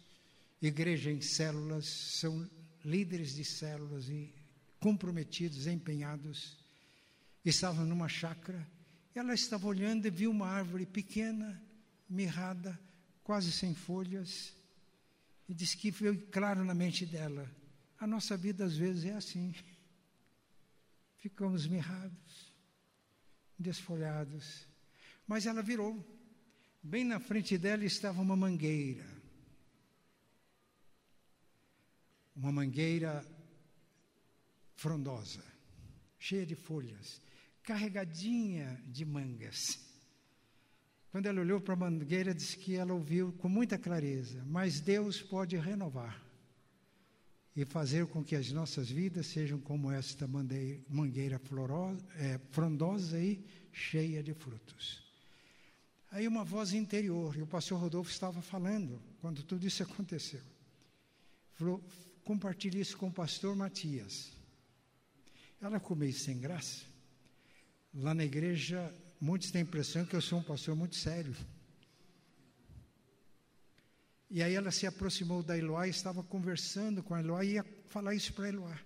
igreja 0.62 1.12
em 1.12 1.22
células, 1.22 1.86
são 1.86 2.50
líderes 2.86 3.36
de 3.36 3.44
células 3.44 4.08
e 4.08 4.34
comprometidos, 4.80 5.68
empenhados. 5.68 6.58
Estavam 7.44 7.86
numa 7.86 8.08
chácara. 8.08 8.68
Ela 9.16 9.34
estava 9.34 9.68
olhando 9.68 10.06
e 10.06 10.10
viu 10.10 10.32
uma 10.32 10.48
árvore 10.48 10.86
pequena 10.86 11.62
mirrada, 12.10 12.80
quase 13.24 13.52
sem 13.52 13.74
folhas, 13.74 14.54
e 15.52 15.54
disse 15.54 15.76
que 15.76 15.92
veio 15.92 16.18
claro 16.28 16.64
na 16.64 16.74
mente 16.74 17.06
dela: 17.06 17.46
a 18.00 18.08
nossa 18.08 18.38
vida 18.38 18.64
às 18.64 18.78
vezes 18.78 19.04
é 19.04 19.12
assim. 19.12 19.54
Ficamos 21.18 21.68
mirrados, 21.68 22.54
desfolhados. 23.60 24.66
Mas 25.28 25.46
ela 25.46 25.62
virou. 25.62 25.94
Bem 26.82 27.04
na 27.04 27.20
frente 27.20 27.58
dela 27.58 27.84
estava 27.84 28.22
uma 28.22 28.36
mangueira. 28.36 29.06
Uma 32.34 32.54
mangueira 32.54 33.22
frondosa, 34.74 35.44
cheia 36.18 36.46
de 36.46 36.56
folhas, 36.56 37.22
carregadinha 37.62 38.82
de 38.88 39.04
mangas. 39.04 39.91
Quando 41.12 41.26
ela 41.26 41.42
olhou 41.42 41.60
para 41.60 41.74
a 41.74 41.78
mangueira, 41.78 42.34
disse 42.34 42.58
que 42.58 42.76
ela 42.76 42.94
ouviu 42.94 43.34
com 43.34 43.50
muita 43.50 43.78
clareza: 43.78 44.42
Mas 44.46 44.80
Deus 44.80 45.22
pode 45.22 45.58
renovar 45.58 46.24
e 47.54 47.66
fazer 47.66 48.08
com 48.08 48.24
que 48.24 48.34
as 48.34 48.50
nossas 48.52 48.90
vidas 48.90 49.28
sejam 49.28 49.60
como 49.60 49.92
esta 49.92 50.26
mangueira 50.26 51.40
é, 52.16 52.40
frondosa 52.50 53.20
e 53.20 53.46
cheia 53.74 54.24
de 54.24 54.34
frutos. 54.34 55.04
Aí 56.10 56.26
uma 56.28 56.46
voz 56.46 56.72
interior, 56.72 57.36
e 57.36 57.42
o 57.42 57.48
pastor 57.48 57.80
Rodolfo 57.80 58.10
estava 58.10 58.42
falando 58.42 59.02
quando 59.20 59.44
tudo 59.44 59.68
isso 59.68 59.84
aconteceu. 59.84 60.42
Falou: 61.56 61.84
compartilhe 62.24 62.80
isso 62.80 62.98
com 62.98 63.08
o 63.08 63.14
pastor 63.14 63.54
Matias. 63.54 64.32
Ela 65.62 65.82
meio 65.96 66.14
sem 66.14 66.40
graça. 66.40 66.86
Lá 67.94 68.14
na 68.14 68.24
igreja, 68.24 68.94
muitos 69.22 69.52
têm 69.52 69.62
a 69.62 69.64
impressão 69.64 70.04
que 70.04 70.16
eu 70.16 70.22
sou 70.22 70.40
um 70.40 70.44
pastor 70.44 70.76
muito 70.76 70.96
sério. 70.96 71.36
E 74.30 74.42
aí 74.42 74.56
ela 74.56 74.72
se 74.72 74.88
aproximou 74.88 75.44
da 75.44 75.58
Eloá 75.58 75.88
e 75.88 75.92
estava 75.92 76.24
conversando 76.24 77.04
com 77.04 77.14
a 77.14 77.20
Eloá 77.20 77.46
e 77.46 77.52
ia 77.54 77.66
falar 77.88 78.16
isso 78.16 78.34
para 78.34 78.50
Eloá. 78.50 78.80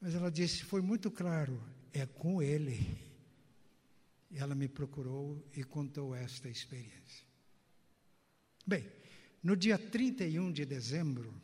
Mas 0.00 0.14
ela 0.14 0.30
disse: 0.30 0.64
foi 0.64 0.80
muito 0.80 1.10
claro, 1.10 1.60
é 1.92 2.06
com 2.06 2.42
ele. 2.42 2.78
E 4.30 4.38
ela 4.38 4.54
me 4.54 4.68
procurou 4.68 5.44
e 5.54 5.62
contou 5.62 6.14
esta 6.14 6.48
experiência. 6.48 7.26
Bem, 8.66 8.90
no 9.42 9.56
dia 9.56 9.76
31 9.76 10.52
de 10.52 10.64
dezembro, 10.64 11.34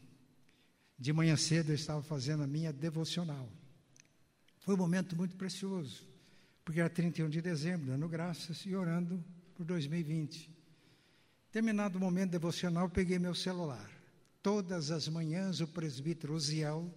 de 0.98 1.12
manhã 1.12 1.36
cedo 1.36 1.70
eu 1.70 1.74
estava 1.74 2.02
fazendo 2.02 2.42
a 2.42 2.46
minha 2.46 2.72
devocional. 2.72 3.48
Foi 4.60 4.74
um 4.74 4.78
momento 4.78 5.16
muito 5.16 5.36
precioso, 5.36 6.07
porque 6.68 6.80
era 6.80 6.90
31 6.90 7.30
de 7.30 7.40
dezembro, 7.40 7.86
dando 7.86 8.06
graças 8.06 8.66
e 8.66 8.76
orando 8.76 9.24
por 9.54 9.64
2020. 9.64 10.54
Terminado 11.50 11.96
o 11.96 12.00
momento 12.00 12.32
devocional, 12.32 12.90
peguei 12.90 13.18
meu 13.18 13.34
celular. 13.34 13.90
Todas 14.42 14.90
as 14.90 15.08
manhãs 15.08 15.62
o 15.62 15.66
presbítero 15.66 16.34
Uziel 16.34 16.94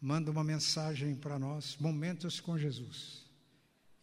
manda 0.00 0.30
uma 0.30 0.44
mensagem 0.44 1.16
para 1.16 1.40
nós, 1.40 1.76
Momentos 1.80 2.38
com 2.38 2.56
Jesus. 2.56 3.28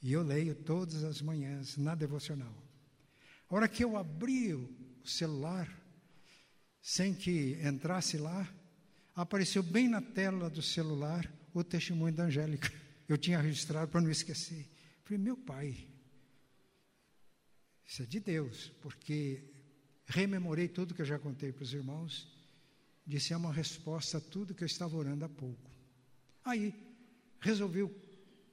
E 0.02 0.12
eu 0.12 0.22
leio 0.22 0.54
todas 0.54 1.06
as 1.06 1.22
manhãs 1.22 1.78
na 1.78 1.96
devocional. 1.96 2.54
A 3.50 3.56
hora 3.56 3.70
que 3.70 3.82
eu 3.82 3.96
abri 3.96 4.54
o 4.56 4.70
celular, 5.06 5.70
sem 6.82 7.14
que 7.14 7.58
entrasse 7.64 8.18
lá, 8.18 8.46
apareceu 9.16 9.64
bem 9.64 9.88
na 9.88 10.02
tela 10.02 10.50
do 10.50 10.62
celular 10.62 11.32
o 11.54 11.64
testemunho 11.64 12.14
da 12.14 12.26
Angélica. 12.26 12.85
Eu 13.08 13.18
tinha 13.18 13.40
registrado 13.40 13.92
para 13.92 14.02
não 14.02 14.10
esquecer. 14.10 14.68
Falei, 15.04 15.20
meu 15.20 15.38
pai, 15.38 15.88
isso 17.86 18.02
é 18.02 18.06
de 18.06 18.20
Deus, 18.20 18.72
porque 18.82 19.44
rememorei 20.08 20.68
tudo 20.68 20.94
que 20.94 21.02
eu 21.02 21.06
já 21.06 21.20
contei 21.20 21.52
para 21.52 21.64
os 21.64 21.74
irmãos, 21.74 22.28
disse 23.06 23.34
é 23.34 23.38
uma 23.38 23.54
resposta 23.54 24.18
a 24.18 24.22
tudo 24.22 24.56
que 24.56 24.64
eu 24.64 24.68
estava 24.68 24.98
orando 24.98 25.26
há 25.26 25.30
pouco. 25.30 25.70
Aí, 26.44 26.74
resolveu 27.40 27.94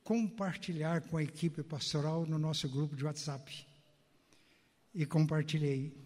compartilhar 0.05 1.01
com 1.03 1.17
a 1.17 1.23
equipe 1.23 1.63
pastoral 1.63 2.27
no 2.27 2.39
nosso 2.39 2.69
grupo 2.69 2.95
de 2.95 3.05
WhatsApp. 3.05 3.67
E 4.95 5.07
compartilhei. 5.07 5.97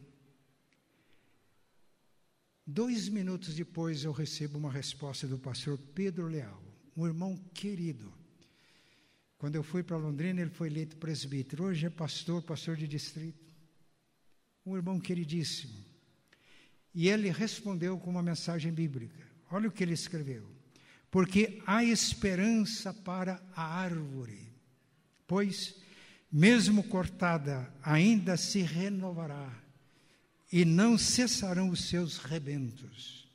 Dois 2.64 3.09
minutos 3.09 3.54
depois 3.54 4.04
eu 4.04 4.12
recebo 4.12 4.59
uma 4.59 4.70
resposta 4.70 5.26
do 5.26 5.38
pastor 5.38 5.78
Pedro 5.94 6.28
Leal 6.28 6.66
um 6.96 7.06
irmão 7.06 7.37
querido. 7.52 8.12
Quando 9.38 9.57
eu 9.57 9.62
fui 9.62 9.83
para 9.83 9.96
Londrina, 9.96 10.40
ele 10.40 10.51
foi 10.51 10.68
eleito 10.68 10.96
presbítero. 10.96 11.64
Hoje 11.64 11.87
é 11.87 11.90
pastor, 11.90 12.42
pastor 12.42 12.77
de 12.77 12.88
distrito. 12.88 13.44
Um 14.64 14.77
irmão 14.77 14.99
queridíssimo. 14.99 15.85
E 16.94 17.09
ele 17.09 17.31
respondeu 17.31 17.99
com 17.99 18.11
uma 18.11 18.22
mensagem 18.22 18.72
bíblica. 18.72 19.22
Olha 19.51 19.68
o 19.68 19.72
que 19.72 19.85
ele 19.85 19.92
escreveu. 19.92 20.51
Porque 21.11 21.62
há 21.66 21.85
esperança 21.85 22.92
para 22.92 23.40
a 23.55 23.62
árvore, 23.62 24.40
pois, 25.27 25.77
mesmo 26.33 26.83
cortada, 26.83 27.72
ainda 27.83 28.37
se 28.37 28.61
renovará, 28.61 29.53
e 30.51 30.64
não 30.64 30.96
cessarão 30.96 31.70
os 31.70 31.88
seus 31.88 32.18
rebentos. 32.18 33.29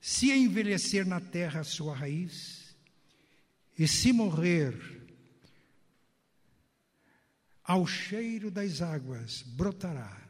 Se 0.00 0.30
envelhecer 0.30 1.06
na 1.06 1.20
terra 1.20 1.60
a 1.60 1.64
sua 1.64 1.94
raiz, 1.94 2.76
e 3.78 3.88
se 3.88 4.12
morrer, 4.12 5.03
ao 7.64 7.86
cheiro 7.86 8.50
das 8.50 8.82
águas 8.82 9.42
brotará 9.42 10.20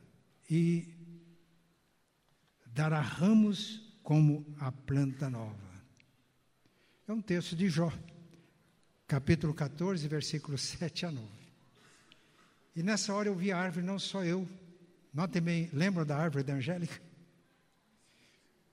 e 0.49 0.95
dará 2.67 3.01
ramos 3.01 3.83
como 4.03 4.47
a 4.61 4.71
planta 4.71 5.29
nova. 5.29 5.75
É 7.09 7.13
um 7.13 7.21
texto 7.21 7.57
de 7.57 7.69
Jó, 7.69 7.93
capítulo 9.07 9.53
14, 9.53 10.07
versículos 10.07 10.63
7 10.63 11.07
a 11.07 11.11
9. 11.11 11.29
E 12.77 12.83
nessa 12.83 13.13
hora 13.13 13.29
eu 13.29 13.35
vi 13.35 13.53
a 13.53 13.59
árvore, 13.59 13.85
não 13.85 13.99
só 13.99 14.25
eu, 14.25 14.49
notem 15.13 15.43
bem, 15.43 15.71
lembram 15.73 16.07
da 16.07 16.17
árvore 16.17 16.45
da 16.45 16.55
Angélica? 16.55 17.01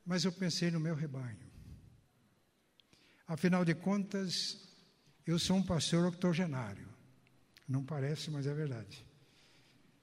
Mas 0.06 0.24
eu 0.24 0.32
pensei 0.32 0.72
no 0.72 0.80
meu 0.80 0.96
rebanho. 0.96 1.38
Afinal 3.28 3.64
de 3.64 3.74
contas, 3.74 4.60
eu 5.26 5.40
sou 5.40 5.58
um 5.58 5.64
pastor 5.64 6.06
octogenário. 6.06 6.91
Não 7.72 7.84
parece, 7.86 8.30
mas 8.30 8.46
é 8.46 8.54
verdade. 8.54 9.08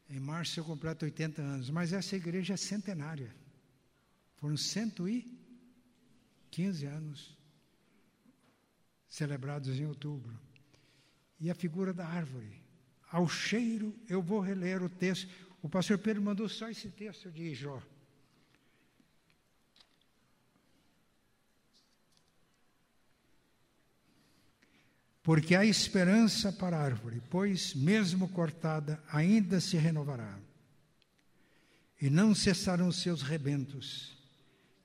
Em 0.09 0.19
março 0.19 0.59
eu 0.59 0.65
completo 0.65 1.05
80 1.05 1.43
anos, 1.43 1.69
mas 1.69 1.93
essa 1.93 2.17
igreja 2.17 2.55
é 2.55 2.57
centenária. 2.57 3.31
Foram 4.37 4.57
115 4.57 6.87
anos 6.87 7.37
celebrados 9.07 9.79
em 9.79 9.85
outubro. 9.85 10.35
E 11.39 11.51
a 11.51 11.55
figura 11.55 11.93
da 11.93 12.07
árvore. 12.07 12.59
Ao 13.11 13.29
cheiro, 13.29 13.95
eu 14.09 14.23
vou 14.23 14.41
reler 14.41 14.83
o 14.83 14.89
texto. 14.89 15.29
O 15.61 15.69
pastor 15.69 15.99
Pedro 15.99 16.23
mandou 16.23 16.49
só 16.49 16.71
esse 16.71 16.89
texto 16.89 17.31
de 17.31 17.55
Jó. 17.55 17.83
Porque 25.29 25.55
há 25.55 25.63
esperança 25.63 26.51
para 26.51 26.79
a 26.79 26.83
árvore, 26.83 27.21
pois, 27.29 27.75
mesmo 27.75 28.31
cortada, 28.31 28.99
ainda 29.13 29.61
se 29.61 29.77
renovará. 29.77 30.39
E 32.01 32.09
não 32.09 32.35
cessarão 32.35 32.91
seus 32.91 33.21
rebentos. 33.21 34.17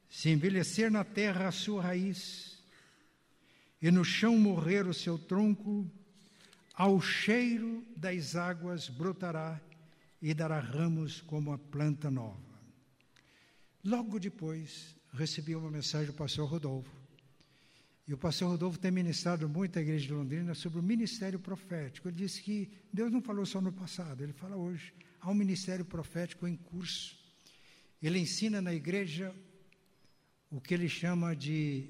Se 0.09 0.29
envelhecer 0.29 0.91
na 0.91 1.05
terra 1.05 1.47
a 1.47 1.51
sua 1.53 1.81
raiz, 1.81 2.61
e 3.81 3.89
no 3.89 4.03
chão 4.03 4.37
morrer 4.37 4.85
o 4.85 4.93
seu 4.93 5.17
tronco, 5.17 5.89
ao 6.73 6.99
cheiro 6.99 7.81
das 7.95 8.35
águas 8.35 8.89
brotará 8.89 9.61
e 10.21 10.33
dará 10.33 10.59
ramos 10.59 11.21
como 11.21 11.53
a 11.53 11.57
planta 11.57 12.11
nova. 12.11 12.59
Logo 13.81 14.19
depois, 14.19 14.93
recebi 15.13 15.55
uma 15.55 15.71
mensagem 15.71 16.07
do 16.07 16.13
pastor 16.13 16.49
Rodolfo 16.49 17.02
e 18.05 18.13
o 18.13 18.17
pastor 18.17 18.49
Rodolfo 18.49 18.77
tem 18.77 18.91
ministrado 18.91 19.47
muito 19.47 19.79
à 19.79 19.81
igreja 19.81 20.07
de 20.07 20.13
Londrina 20.13 20.53
sobre 20.53 20.79
o 20.79 20.83
ministério 20.83 21.39
profético. 21.39 22.09
Ele 22.09 22.17
disse 22.17 22.41
que 22.41 22.69
Deus 22.91 23.09
não 23.11 23.21
falou 23.21 23.45
só 23.45 23.61
no 23.61 23.71
passado, 23.71 24.21
ele 24.21 24.33
fala 24.33 24.57
hoje. 24.57 24.93
Há 25.21 25.31
um 25.31 25.33
ministério 25.33 25.85
profético 25.85 26.45
em 26.45 26.57
curso. 26.57 27.17
Ele 28.01 28.19
ensina 28.19 28.61
na 28.61 28.73
igreja 28.73 29.33
o 30.51 30.59
que 30.59 30.73
ele 30.73 30.89
chama 30.89 31.33
de 31.33 31.89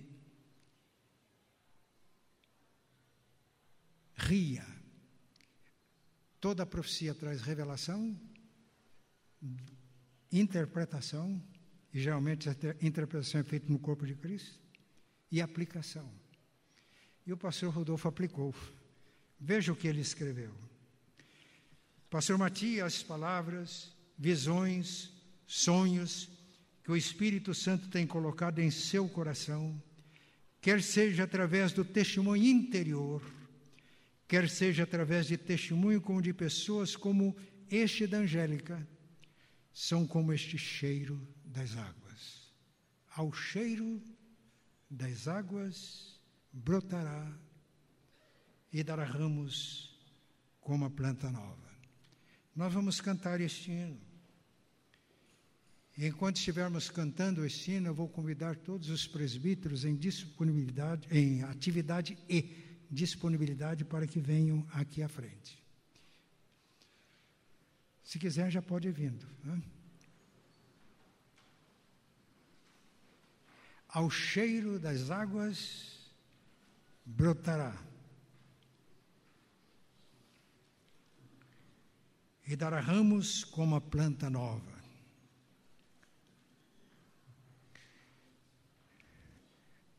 ria. 4.15 4.65
Toda 6.39 6.61
a 6.61 6.67
profecia 6.67 7.15
traz 7.15 7.41
revelação, 7.41 8.15
interpretação, 10.31 11.41
e 11.91 11.99
geralmente 11.99 12.49
a 12.49 12.55
interpretação 12.81 13.41
é 13.41 13.43
feita 13.43 13.71
no 13.71 13.79
corpo 13.79 14.05
de 14.05 14.13
Cristo 14.13 14.62
e 15.33 15.41
aplicação. 15.41 16.07
E 17.25 17.33
o 17.33 17.37
pastor 17.37 17.73
Rodolfo 17.73 18.07
aplicou. 18.07 18.53
Veja 19.39 19.73
o 19.73 19.75
que 19.75 19.87
ele 19.87 19.99
escreveu. 19.99 20.53
Pastor 22.07 22.37
Matias, 22.37 22.97
as 22.97 23.01
palavras 23.01 23.91
visões, 24.15 25.11
sonhos 25.47 26.29
que 26.83 26.91
o 26.91 26.95
Espírito 26.95 27.51
Santo 27.51 27.89
tem 27.89 28.05
colocado 28.05 28.59
em 28.59 28.69
seu 28.69 29.09
coração, 29.09 29.81
quer 30.61 30.83
seja 30.83 31.23
através 31.23 31.71
do 31.71 31.83
testemunho 31.83 32.45
interior, 32.45 33.23
quer 34.27 34.47
seja 34.47 34.83
através 34.83 35.25
de 35.25 35.35
testemunho 35.35 35.99
como 35.99 36.21
de 36.21 36.31
pessoas 36.31 36.95
como 36.95 37.35
este 37.71 38.05
da 38.05 38.19
Angélica, 38.19 38.87
são 39.73 40.05
como 40.05 40.31
este 40.31 40.59
cheiro 40.59 41.27
das 41.43 41.75
águas. 41.75 42.53
Ao 43.15 43.33
cheiro 43.33 43.99
das 44.93 45.27
águas 45.27 46.21
brotará 46.51 47.27
e 48.71 48.83
dará 48.83 49.03
ramos 49.03 49.99
como 50.61 50.85
a 50.85 50.89
planta 50.89 51.31
nova. 51.31 51.69
Nós 52.55 52.71
vamos 52.71 53.01
cantar 53.01 53.41
este 53.41 53.71
hino. 53.71 53.99
Enquanto 55.97 56.37
estivermos 56.37 56.89
cantando 56.89 57.45
este 57.45 57.71
hino, 57.71 57.87
eu 57.87 57.95
vou 57.95 58.07
convidar 58.07 58.55
todos 58.55 58.89
os 58.89 59.07
presbíteros 59.07 59.83
em 59.83 59.95
disponibilidade, 59.95 61.07
em 61.11 61.43
atividade 61.43 62.17
e 62.29 62.85
disponibilidade 62.89 63.83
para 63.83 64.05
que 64.05 64.19
venham 64.19 64.65
aqui 64.71 65.01
à 65.01 65.09
frente. 65.09 65.61
Se 68.03 68.19
quiser, 68.19 68.51
já 68.51 68.61
pode 68.61 68.87
ir 68.87 68.91
vindo. 68.91 69.25
Né? 69.43 69.61
Ao 73.93 74.09
cheiro 74.09 74.79
das 74.79 75.11
águas 75.11 76.11
brotará 77.05 77.79
e 82.47 82.55
dará 82.55 82.79
ramos 82.79 83.43
como 83.43 83.75
a 83.75 83.81
planta 83.81 84.31
nova. 84.31 84.73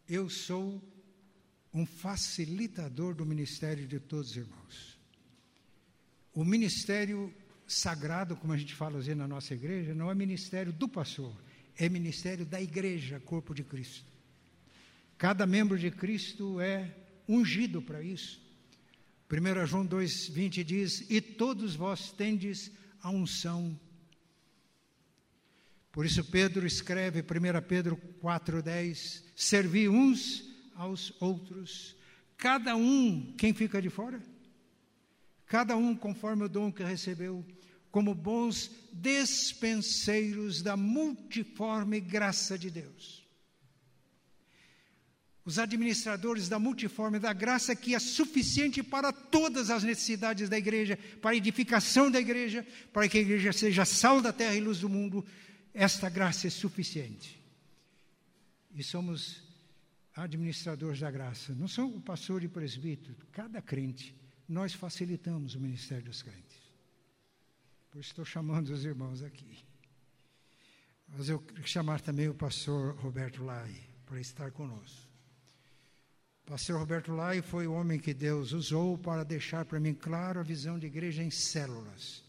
Eu 0.09 0.29
sou 0.29 0.83
um 1.73 1.87
facilitador 1.87 3.15
do 3.15 3.25
ministério 3.25 3.87
de 3.87 4.01
todos 4.01 4.31
os 4.31 4.37
irmãos. 4.37 4.99
O 6.33 6.45
ministério 6.45 7.33
sagrado, 7.65 8.37
como 8.37 8.53
a 8.53 8.57
gente 8.57 8.75
fala 8.75 8.99
assim 8.99 9.15
na 9.15 9.29
nossa 9.29 9.55
igreja, 9.55 9.95
não 9.95 10.11
é 10.11 10.15
ministério 10.17 10.73
do 10.73 10.89
pastor, 10.89 11.44
é 11.77 11.89
ministério 11.89 12.45
da 12.47 12.61
igreja, 12.61 13.21
corpo 13.21 13.55
de 13.55 13.65
Cristo. 13.65 14.05
Cada 15.17 15.47
membro 15.47 15.79
de 15.79 15.91
Cristo 15.91 16.61
é 16.61 16.95
ungido 17.29 17.81
para 17.81 18.03
isso. 18.03 18.43
1 19.31 19.67
João 19.67 19.87
2,20 19.87 20.65
diz: 20.65 21.07
E 21.11 21.21
todos 21.21 21.75
vós 21.75 22.13
tendes 22.13 22.71
a 23.03 23.11
unção. 23.11 23.79
Por 25.91 26.05
isso, 26.05 26.25
Pedro 26.25 26.67
escreve, 26.67 27.21
1 27.21 27.25
Pedro 27.67 27.97
4,10: 28.23 29.23
Servi 29.37 29.89
uns 29.89 30.45
aos 30.75 31.13
outros, 31.21 31.97
cada 32.37 32.77
um, 32.77 33.33
quem 33.39 33.55
fica 33.55 33.81
de 33.81 33.89
fora? 33.89 34.21
Cada 35.47 35.77
um 35.77 35.95
conforme 35.95 36.45
o 36.45 36.49
dom 36.49 36.73
que 36.73 36.83
recebeu, 36.83 37.45
como 37.95 38.13
bons 38.13 38.69
despenseiros 38.93 40.63
da 40.63 40.77
multiforme 40.77 42.01
graça 42.01 42.59
de 42.59 42.69
Deus 42.71 43.25
os 45.45 45.59
administradores 45.59 46.49
da 46.49 46.59
multiforme 46.59 47.19
da 47.19 47.33
graça 47.33 47.77
que 47.77 47.95
é 47.95 47.99
suficiente 47.99 48.83
para 48.83 49.13
todas 49.13 49.69
as 49.69 49.85
necessidades 49.85 50.49
da 50.49 50.57
igreja, 50.57 50.99
para 51.21 51.33
a 51.33 51.37
edificação 51.37 52.11
da 52.11 52.19
igreja, 52.19 52.67
para 52.93 53.07
que 53.09 53.19
a 53.19 53.21
igreja 53.21 53.53
seja 53.53 53.85
sal 53.85 54.23
da 54.23 54.33
terra 54.33 54.55
e 54.55 54.61
luz 54.61 54.81
do 54.81 54.89
mundo. 54.89 55.25
Esta 55.75 56.09
graça 56.09 56.47
é 56.47 56.51
suficiente. 56.51 57.39
E 58.75 58.83
somos 58.83 59.43
administradores 60.17 61.01
da 61.01 61.11
graça. 61.11 61.55
Não 61.55 61.69
são 61.69 61.89
o 61.89 62.01
pastor 62.01 62.43
e 62.43 62.49
presbítero, 62.49 63.15
cada 63.31 63.61
crente. 63.61 64.15
Nós 64.49 64.73
facilitamos 64.73 65.55
o 65.55 65.61
ministério 65.61 66.05
dos 66.05 66.23
crentes. 66.23 66.54
Por 67.95 68.01
isso 68.01 68.11
estou 68.11 68.25
chamando 68.25 68.71
os 68.71 68.85
irmãos 68.85 69.23
aqui. 69.23 69.57
Mas 71.07 71.29
eu 71.29 71.39
quero 71.39 71.65
chamar 71.65 72.01
também 72.01 72.29
o 72.29 72.35
pastor 72.35 72.97
Roberto 72.97 73.45
Lai 73.45 73.73
para 74.05 74.21
estar 74.21 74.51
conosco. 74.51 75.09
Pastor 76.45 76.81
Roberto 76.81 77.13
Lai 77.13 77.41
foi 77.41 77.69
o 77.69 77.73
homem 77.73 78.01
que 78.01 78.13
Deus 78.13 78.51
usou 78.51 78.99
para 78.99 79.23
deixar 79.23 79.65
para 79.65 79.79
mim 79.79 79.95
claro 79.95 80.41
a 80.41 80.43
visão 80.43 80.77
de 80.77 80.89
igreja 80.89 81.23
em 81.23 81.31
células. 81.31 82.25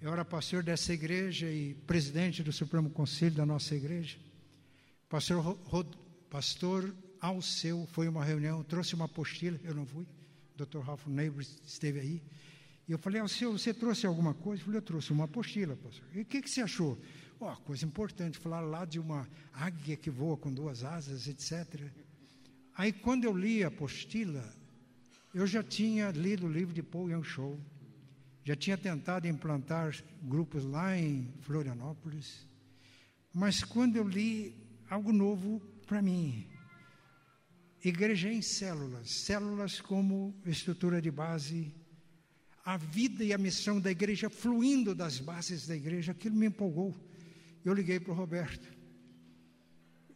Eu 0.00 0.10
era 0.10 0.24
pastor 0.24 0.62
dessa 0.62 0.94
igreja 0.94 1.46
e 1.50 1.74
presidente 1.74 2.42
do 2.42 2.50
Supremo 2.50 2.88
Conselho 2.88 3.34
da 3.34 3.44
nossa 3.44 3.74
igreja. 3.74 4.16
Pastor, 5.10 5.42
Rod, 5.42 5.94
pastor 6.30 6.90
Alceu 7.20 7.86
foi 7.92 8.08
uma 8.08 8.24
reunião, 8.24 8.64
trouxe 8.64 8.94
uma 8.94 9.04
apostila, 9.04 9.60
eu 9.62 9.74
não 9.74 9.84
fui, 9.84 10.06
o 10.54 10.64
Dr. 10.64 10.78
Ralph 10.78 11.06
Neighbor 11.06 11.42
esteve 11.42 12.00
aí. 12.00 12.22
E 12.86 12.92
eu 12.92 12.98
falei, 12.98 13.20
Alceu, 13.20 13.52
você 13.52 13.72
trouxe 13.72 14.06
alguma 14.06 14.34
coisa? 14.34 14.60
Eu 14.60 14.66
falei, 14.66 14.78
eu 14.78 14.82
trouxe 14.82 15.12
uma 15.12 15.24
apostila, 15.24 15.74
pastor. 15.76 16.06
E 16.14 16.20
o 16.20 16.24
que, 16.24 16.42
que 16.42 16.50
você 16.50 16.60
achou? 16.60 17.00
Oh, 17.40 17.54
coisa 17.62 17.84
importante, 17.84 18.38
falar 18.38 18.60
lá 18.60 18.84
de 18.84 18.98
uma 18.98 19.28
águia 19.52 19.96
que 19.96 20.10
voa 20.10 20.36
com 20.36 20.52
duas 20.52 20.84
asas, 20.84 21.26
etc. 21.26 21.90
Aí, 22.76 22.92
quando 22.92 23.24
eu 23.24 23.36
li 23.36 23.64
a 23.64 23.68
apostila, 23.68 24.44
eu 25.32 25.46
já 25.46 25.62
tinha 25.62 26.10
lido 26.10 26.46
o 26.46 26.52
livro 26.52 26.74
de 26.74 26.82
Paul 26.82 27.10
Young 27.10 27.24
Show, 27.24 27.58
já 28.44 28.54
tinha 28.54 28.76
tentado 28.76 29.26
implantar 29.26 29.96
grupos 30.22 30.64
lá 30.64 30.96
em 30.96 31.32
Florianópolis, 31.40 32.46
mas 33.32 33.64
quando 33.64 33.96
eu 33.96 34.06
li 34.06 34.54
algo 34.88 35.12
novo 35.12 35.60
para 35.86 36.02
mim, 36.02 36.46
igreja 37.82 38.32
em 38.32 38.42
células, 38.42 39.10
células 39.10 39.80
como 39.80 40.34
estrutura 40.46 41.00
de 41.00 41.10
base, 41.10 41.74
a 42.64 42.76
vida 42.76 43.22
e 43.22 43.32
a 43.32 43.38
missão 43.38 43.80
da 43.80 43.90
igreja 43.90 44.30
fluindo 44.30 44.94
das 44.94 45.20
bases 45.20 45.66
da 45.66 45.76
igreja, 45.76 46.12
aquilo 46.12 46.34
me 46.34 46.46
empolgou. 46.46 46.94
Eu 47.64 47.74
liguei 47.74 48.00
para 48.00 48.12
o 48.12 48.16
Roberto. 48.16 48.68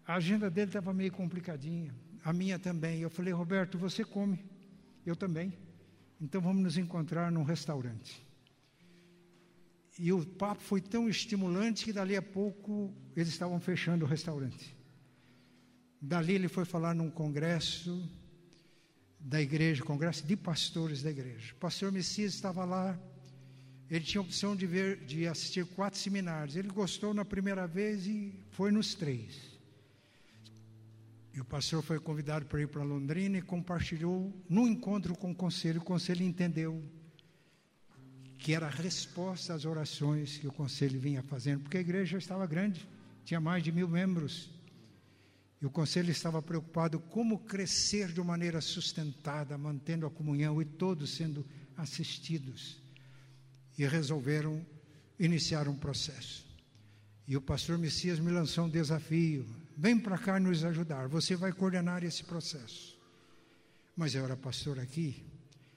A 0.07 0.15
agenda 0.15 0.51
dele 0.51 0.71
estava 0.71 0.93
meio 0.95 1.13
complicadinha 1.13 1.95
a 2.25 2.33
minha 2.33 2.59
também. 2.59 3.01
Eu 3.01 3.11
falei, 3.11 3.33
Roberto, 3.33 3.79
você 3.79 4.05
come, 4.05 4.45
eu 5.05 5.17
também. 5.17 5.53
Então 6.21 6.41
vamos 6.41 6.63
nos 6.63 6.77
encontrar 6.77 7.31
num 7.31 7.43
restaurante. 7.43 8.27
E 9.99 10.13
o 10.13 10.25
papo 10.25 10.63
foi 10.63 10.81
tão 10.81 11.09
estimulante 11.09 11.85
que 11.85 11.93
dali 11.93 12.17
a 12.17 12.23
pouco 12.23 12.95
eles 13.17 13.29
estavam 13.29 13.59
fechando 13.59 14.05
o 14.05 14.09
restaurante. 14.09 14.77
Dali 16.01 16.35
ele 16.35 16.49
foi 16.49 16.65
falar 16.65 16.95
num 16.95 17.11
congresso 17.11 18.09
da 19.21 19.41
igreja, 19.41 19.85
congresso 19.85 20.27
de 20.27 20.37
pastores 20.37 21.03
da 21.03 21.11
igreja. 21.11 21.53
O 21.53 21.57
pastor 21.57 21.93
Messias 21.93 22.35
estava 22.35 22.65
lá, 22.65 22.99
ele 23.91 24.05
tinha 24.05 24.21
a 24.21 24.25
opção 24.25 24.55
de 24.55 24.67
ver, 24.67 25.05
de 25.05 25.27
assistir 25.27 25.65
quatro 25.67 25.99
seminários. 25.99 26.57
Ele 26.57 26.69
gostou 26.69 27.15
na 27.15 27.25
primeira 27.25 27.67
vez 27.67 28.07
e 28.07 28.35
foi 28.51 28.71
nos 28.71 28.95
três. 28.95 29.59
E 31.35 31.41
o 31.41 31.45
pastor 31.45 31.83
foi 31.83 31.99
convidado 32.01 32.47
para 32.47 32.61
ir 32.61 32.69
para 32.69 32.83
Londrina 32.83 33.39
e 33.39 33.43
compartilhou 33.43 34.35
no 34.49 34.67
encontro 34.67 35.17
com 35.17 35.31
o 35.31 35.35
conselho. 35.35 35.81
O 35.81 35.85
conselho 35.85 36.23
entendeu 36.23 36.83
que 38.37 38.55
era 38.55 38.67
a 38.67 38.71
resposta 38.71 39.55
às 39.55 39.65
orações 39.65 40.39
que 40.39 40.47
o 40.47 40.53
conselho 40.53 40.99
vinha 40.99 41.23
fazendo, 41.23 41.63
porque 41.63 41.79
a 41.79 41.81
igreja 41.81 42.19
estava 42.19 42.47
grande, 42.47 42.89
tinha 43.25 43.41
mais 43.41 43.63
de 43.63 43.73
mil 43.73 43.89
membros. 43.89 44.51
E 45.61 45.67
o 45.67 45.71
conselho 45.71 46.11
estava 46.11 46.41
preocupado 46.41 47.01
como 47.01 47.41
crescer 47.41 48.13
de 48.13 48.21
maneira 48.21 48.61
sustentada, 48.61 49.59
mantendo 49.59 50.07
a 50.07 50.11
comunhão 50.11 50.63
e 50.63 50.65
todos 50.65 51.17
sendo 51.17 51.45
assistidos. 51.77 52.81
E 53.77 53.87
resolveram 53.87 54.65
iniciar 55.19 55.69
um 55.69 55.77
processo. 55.77 56.47
E 57.27 57.37
o 57.37 57.41
pastor 57.41 57.77
Messias 57.77 58.19
me 58.19 58.31
lançou 58.31 58.67
um 58.67 58.71
desafio 58.71 59.47
vem 59.79 59.97
para 59.97 60.19
cá 60.19 60.41
nos 60.41 60.65
ajudar, 60.65 61.07
você 61.07 61.37
vai 61.37 61.53
coordenar 61.53 62.03
esse 62.03 62.25
processo. 62.25 62.99
Mas 63.97 64.13
eu 64.13 64.25
era 64.25 64.37
pastor 64.37 64.77
aqui, 64.81 65.25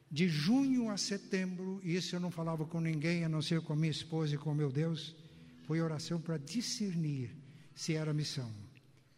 de 0.09 0.27
junho 0.27 0.89
a 0.89 0.97
setembro, 0.97 1.79
e 1.83 1.95
isso 1.95 2.15
eu 2.15 2.19
não 2.19 2.31
falava 2.31 2.65
com 2.65 2.81
ninguém, 2.81 3.23
a 3.23 3.29
não 3.29 3.43
ser 3.43 3.61
com 3.61 3.75
minha 3.75 3.91
esposa 3.91 4.33
e 4.33 4.37
com 4.39 4.55
meu 4.55 4.71
Deus, 4.71 5.15
foi 5.67 5.79
oração 5.81 6.19
para 6.19 6.37
discernir 6.37 7.29
se 7.75 7.93
era 7.93 8.11
missão. 8.11 8.51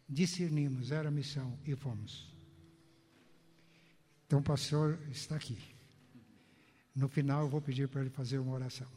Discernimos, 0.08 0.90
era 0.90 1.10
missão 1.10 1.58
e 1.64 1.74
fomos. 1.74 2.32
Então 4.26 4.40
o 4.40 4.42
pastor 4.42 4.98
está 5.10 5.36
aqui. 5.36 5.58
No 6.94 7.08
final 7.08 7.42
eu 7.42 7.48
vou 7.48 7.60
pedir 7.60 7.88
para 7.88 8.02
ele 8.02 8.10
fazer 8.10 8.38
uma 8.38 8.52
oração. 8.52 8.88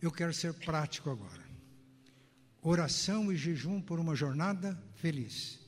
Eu 0.00 0.10
quero 0.10 0.32
ser 0.32 0.54
prático 0.54 1.10
agora. 1.10 1.48
Oração 2.62 3.30
e 3.32 3.36
jejum 3.36 3.80
por 3.80 3.98
uma 4.00 4.14
jornada 4.14 4.80
feliz. 4.94 5.60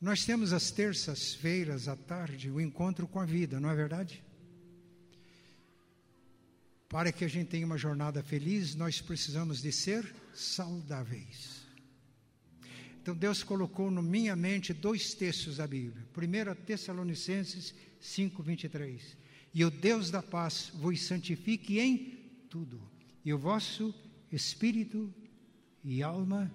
Nós 0.00 0.24
temos 0.24 0.52
às 0.52 0.70
terças-feiras 0.70 1.88
à 1.88 1.96
tarde 1.96 2.50
o 2.50 2.60
encontro 2.60 3.08
com 3.08 3.18
a 3.18 3.24
vida, 3.24 3.58
não 3.58 3.70
é 3.70 3.74
verdade? 3.74 4.22
Para 6.88 7.12
que 7.12 7.24
a 7.24 7.28
gente 7.28 7.48
tenha 7.48 7.66
uma 7.66 7.76
jornada 7.76 8.22
feliz, 8.22 8.74
nós 8.74 9.00
precisamos 9.00 9.60
de 9.60 9.70
ser 9.70 10.14
saudáveis. 10.32 11.66
Então 13.02 13.14
Deus 13.14 13.42
colocou 13.42 13.90
na 13.90 14.02
minha 14.02 14.34
mente 14.34 14.72
dois 14.72 15.14
textos 15.14 15.56
da 15.58 15.66
Bíblia. 15.66 16.06
Primeiro, 16.12 16.54
Tessalonicenses 16.54 17.74
5, 18.00 18.42
23. 18.42 19.16
E 19.54 19.64
o 19.64 19.70
Deus 19.70 20.10
da 20.10 20.22
paz 20.22 20.70
vos 20.74 21.02
santifique 21.02 21.78
em 21.78 22.18
tudo, 22.48 22.80
e 23.24 23.32
o 23.32 23.38
vosso 23.38 23.94
espírito 24.30 25.12
e 25.82 26.02
alma 26.02 26.52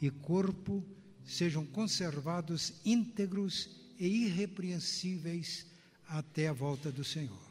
e 0.00 0.10
corpo 0.10 0.84
sejam 1.24 1.64
conservados 1.64 2.74
íntegros 2.84 3.70
e 3.98 4.26
irrepreensíveis 4.26 5.66
até 6.06 6.48
a 6.48 6.52
volta 6.52 6.92
do 6.92 7.02
Senhor. 7.02 7.45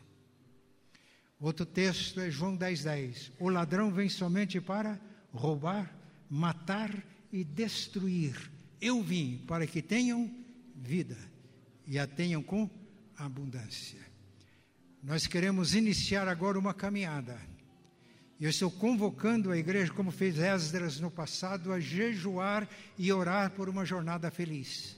Outro 1.39 1.65
texto 1.65 2.19
é 2.19 2.29
João 2.29 2.57
10,10. 2.57 2.83
10. 2.83 3.31
O 3.39 3.49
ladrão 3.49 3.91
vem 3.91 4.09
somente 4.09 4.61
para 4.61 4.99
roubar, 5.31 5.93
matar 6.29 6.91
e 7.31 7.43
destruir. 7.43 8.51
Eu 8.79 9.03
vim 9.03 9.43
para 9.45 9.67
que 9.67 9.81
tenham 9.81 10.33
vida 10.75 11.17
e 11.85 11.99
a 11.99 12.07
tenham 12.07 12.41
com 12.41 12.69
abundância. 13.17 13.99
Nós 15.03 15.27
queremos 15.27 15.75
iniciar 15.75 16.27
agora 16.27 16.57
uma 16.57 16.73
caminhada. 16.73 17.39
Eu 18.39 18.49
estou 18.49 18.71
convocando 18.71 19.51
a 19.51 19.57
igreja, 19.57 19.93
como 19.93 20.11
fez 20.11 20.39
Esdras 20.39 20.99
no 20.99 21.11
passado, 21.11 21.71
a 21.71 21.79
jejuar 21.79 22.67
e 22.97 23.11
orar 23.11 23.51
por 23.51 23.69
uma 23.69 23.85
jornada 23.85 24.29
feliz. 24.31 24.97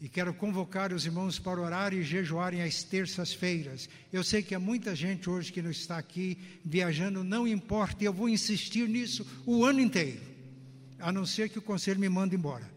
E 0.00 0.08
quero 0.08 0.32
convocar 0.32 0.94
os 0.94 1.04
irmãos 1.04 1.38
para 1.38 1.60
orar 1.60 1.92
e 1.92 2.02
jejuarem 2.02 2.62
às 2.62 2.82
terças-feiras. 2.82 3.86
Eu 4.10 4.24
sei 4.24 4.42
que 4.42 4.54
há 4.54 4.58
muita 4.58 4.94
gente 4.94 5.28
hoje 5.28 5.52
que 5.52 5.60
não 5.60 5.70
está 5.70 5.98
aqui 5.98 6.38
viajando, 6.64 7.22
não 7.22 7.46
importa, 7.46 8.02
eu 8.02 8.12
vou 8.12 8.26
insistir 8.26 8.88
nisso 8.88 9.26
o 9.44 9.62
ano 9.62 9.78
inteiro, 9.78 10.22
a 10.98 11.12
não 11.12 11.26
ser 11.26 11.50
que 11.50 11.58
o 11.58 11.62
conselho 11.62 12.00
me 12.00 12.08
mande 12.08 12.34
embora. 12.34 12.68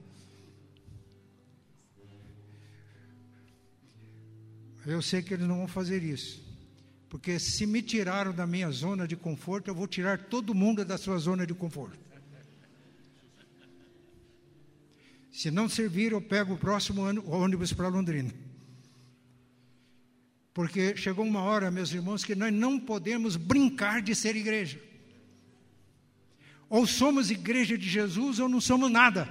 Eu 4.86 5.02
sei 5.02 5.22
que 5.22 5.34
eles 5.34 5.48
não 5.48 5.60
vão 5.60 5.68
fazer 5.68 6.04
isso, 6.04 6.44
porque 7.10 7.40
se 7.40 7.66
me 7.66 7.82
tiraram 7.82 8.34
da 8.34 8.46
minha 8.46 8.70
zona 8.70 9.08
de 9.08 9.16
conforto, 9.16 9.70
eu 9.70 9.76
vou 9.76 9.88
tirar 9.88 10.18
todo 10.26 10.54
mundo 10.54 10.84
da 10.84 10.98
sua 10.98 11.18
zona 11.20 11.48
de 11.48 11.54
conforto. 11.54 12.03
Se 15.34 15.50
não 15.50 15.68
servir, 15.68 16.12
eu 16.12 16.22
pego 16.22 16.54
o 16.54 16.58
próximo 16.58 17.02
ônibus 17.26 17.74
para 17.74 17.88
Londrina. 17.88 18.32
Porque 20.54 20.96
chegou 20.96 21.26
uma 21.26 21.42
hora, 21.42 21.72
meus 21.72 21.92
irmãos, 21.92 22.24
que 22.24 22.36
nós 22.36 22.54
não 22.54 22.80
podemos 22.80 23.36
brincar 23.36 24.04
de 24.04 24.14
ser 24.14 24.36
igreja. 24.36 24.80
Ou 26.70 26.86
somos 26.86 27.32
igreja 27.32 27.76
de 27.76 27.90
Jesus 27.90 28.38
ou 28.38 28.48
não 28.48 28.62
somos 28.62 28.92
nada. 28.92 29.28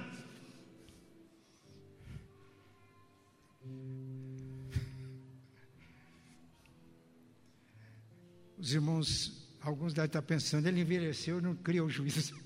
Os 8.57 8.73
irmãos, 8.73 9.47
alguns 9.61 9.93
devem 9.93 10.07
estar 10.07 10.21
pensando, 10.21 10.67
ele 10.67 10.81
envelheceu, 10.81 11.41
não 11.41 11.55
criou 11.55 11.89
juízo 11.89 12.43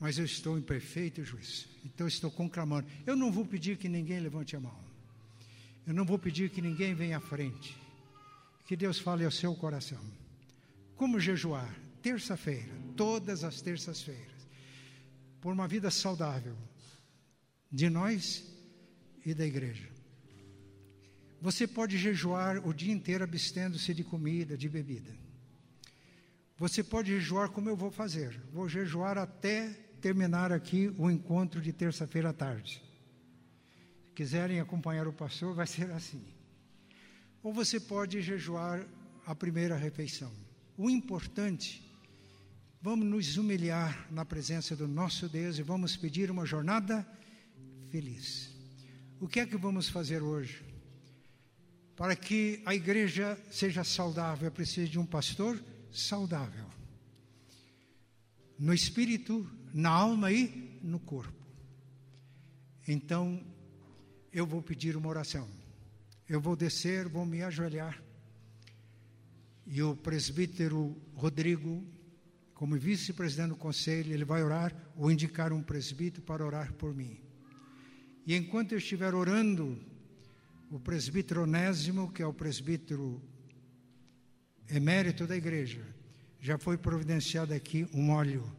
mas 0.00 0.16
eu 0.16 0.24
estou 0.24 0.58
em 0.58 0.62
perfeito 0.62 1.22
juízo. 1.22 1.68
Então 1.84 2.08
estou 2.08 2.30
conclamando. 2.30 2.88
Eu 3.06 3.14
não 3.14 3.30
vou 3.30 3.44
pedir 3.44 3.76
que 3.76 3.88
ninguém 3.88 4.18
levante 4.18 4.56
a 4.56 4.60
mão. 4.60 4.74
Eu 5.86 5.92
não 5.92 6.06
vou 6.06 6.18
pedir 6.18 6.48
que 6.48 6.62
ninguém 6.62 6.94
venha 6.94 7.18
à 7.18 7.20
frente. 7.20 7.76
Que 8.64 8.74
Deus 8.74 8.98
fale 8.98 9.26
ao 9.26 9.30
seu 9.30 9.54
coração. 9.54 10.00
Como 10.96 11.20
jejuar? 11.20 11.78
Terça-feira, 12.00 12.72
todas 12.96 13.44
as 13.44 13.60
terças-feiras, 13.60 14.48
por 15.38 15.52
uma 15.52 15.68
vida 15.68 15.90
saudável 15.90 16.56
de 17.70 17.90
nós 17.90 18.42
e 19.24 19.34
da 19.34 19.44
igreja. 19.44 19.86
Você 21.42 21.66
pode 21.66 21.98
jejuar 21.98 22.66
o 22.66 22.72
dia 22.72 22.92
inteiro 22.92 23.22
abstendo-se 23.22 23.92
de 23.92 24.02
comida, 24.02 24.56
de 24.56 24.68
bebida. 24.68 25.14
Você 26.56 26.82
pode 26.82 27.10
jejuar 27.10 27.50
como 27.50 27.68
eu 27.68 27.76
vou 27.76 27.90
fazer. 27.90 28.40
Vou 28.50 28.68
jejuar 28.68 29.18
até 29.18 29.89
terminar 30.00 30.50
aqui 30.50 30.92
o 30.98 31.10
encontro 31.10 31.60
de 31.60 31.72
terça-feira 31.72 32.30
à 32.30 32.32
tarde. 32.32 32.82
Se 34.06 34.12
quiserem 34.14 34.58
acompanhar 34.58 35.06
o 35.06 35.12
pastor, 35.12 35.54
vai 35.54 35.66
ser 35.66 35.90
assim. 35.92 36.24
Ou 37.42 37.52
você 37.52 37.78
pode 37.78 38.20
jejuar 38.20 38.84
a 39.26 39.34
primeira 39.34 39.76
refeição. 39.76 40.32
O 40.76 40.90
importante, 40.90 41.82
vamos 42.82 43.06
nos 43.06 43.36
humilhar 43.36 44.06
na 44.10 44.24
presença 44.24 44.74
do 44.74 44.88
nosso 44.88 45.28
Deus 45.28 45.58
e 45.58 45.62
vamos 45.62 45.96
pedir 45.96 46.30
uma 46.30 46.44
jornada 46.44 47.06
feliz. 47.90 48.50
O 49.20 49.28
que 49.28 49.40
é 49.40 49.46
que 49.46 49.56
vamos 49.56 49.88
fazer 49.88 50.22
hoje? 50.22 50.64
Para 51.94 52.16
que 52.16 52.62
a 52.64 52.74
igreja 52.74 53.38
seja 53.50 53.84
saudável, 53.84 54.50
preciso 54.50 54.90
de 54.90 54.98
um 54.98 55.04
pastor 55.04 55.62
saudável. 55.92 56.79
No 58.60 58.74
espírito, 58.74 59.50
na 59.72 59.88
alma 59.88 60.30
e 60.30 60.78
no 60.82 61.00
corpo. 61.00 61.32
Então, 62.86 63.42
eu 64.30 64.46
vou 64.46 64.62
pedir 64.62 64.98
uma 64.98 65.08
oração. 65.08 65.48
Eu 66.28 66.42
vou 66.42 66.54
descer, 66.54 67.08
vou 67.08 67.24
me 67.24 67.42
ajoelhar. 67.42 68.02
E 69.66 69.82
o 69.82 69.96
presbítero 69.96 70.94
Rodrigo, 71.14 71.82
como 72.52 72.76
vice-presidente 72.76 73.48
do 73.48 73.56
conselho, 73.56 74.12
ele 74.12 74.26
vai 74.26 74.42
orar 74.42 74.76
ou 74.94 75.10
indicar 75.10 75.54
um 75.54 75.62
presbítero 75.62 76.22
para 76.22 76.44
orar 76.44 76.74
por 76.74 76.94
mim. 76.94 77.18
E 78.26 78.34
enquanto 78.36 78.72
eu 78.72 78.78
estiver 78.78 79.14
orando, 79.14 79.82
o 80.70 80.78
presbítero 80.78 81.44
Onésimo, 81.44 82.12
que 82.12 82.22
é 82.22 82.26
o 82.26 82.34
presbítero 82.34 83.22
emérito 84.68 85.26
da 85.26 85.34
igreja, 85.34 85.82
já 86.40 86.58
foi 86.58 86.76
providenciado 86.78 87.52
aqui 87.52 87.86
um 87.92 88.10
óleo 88.10 88.50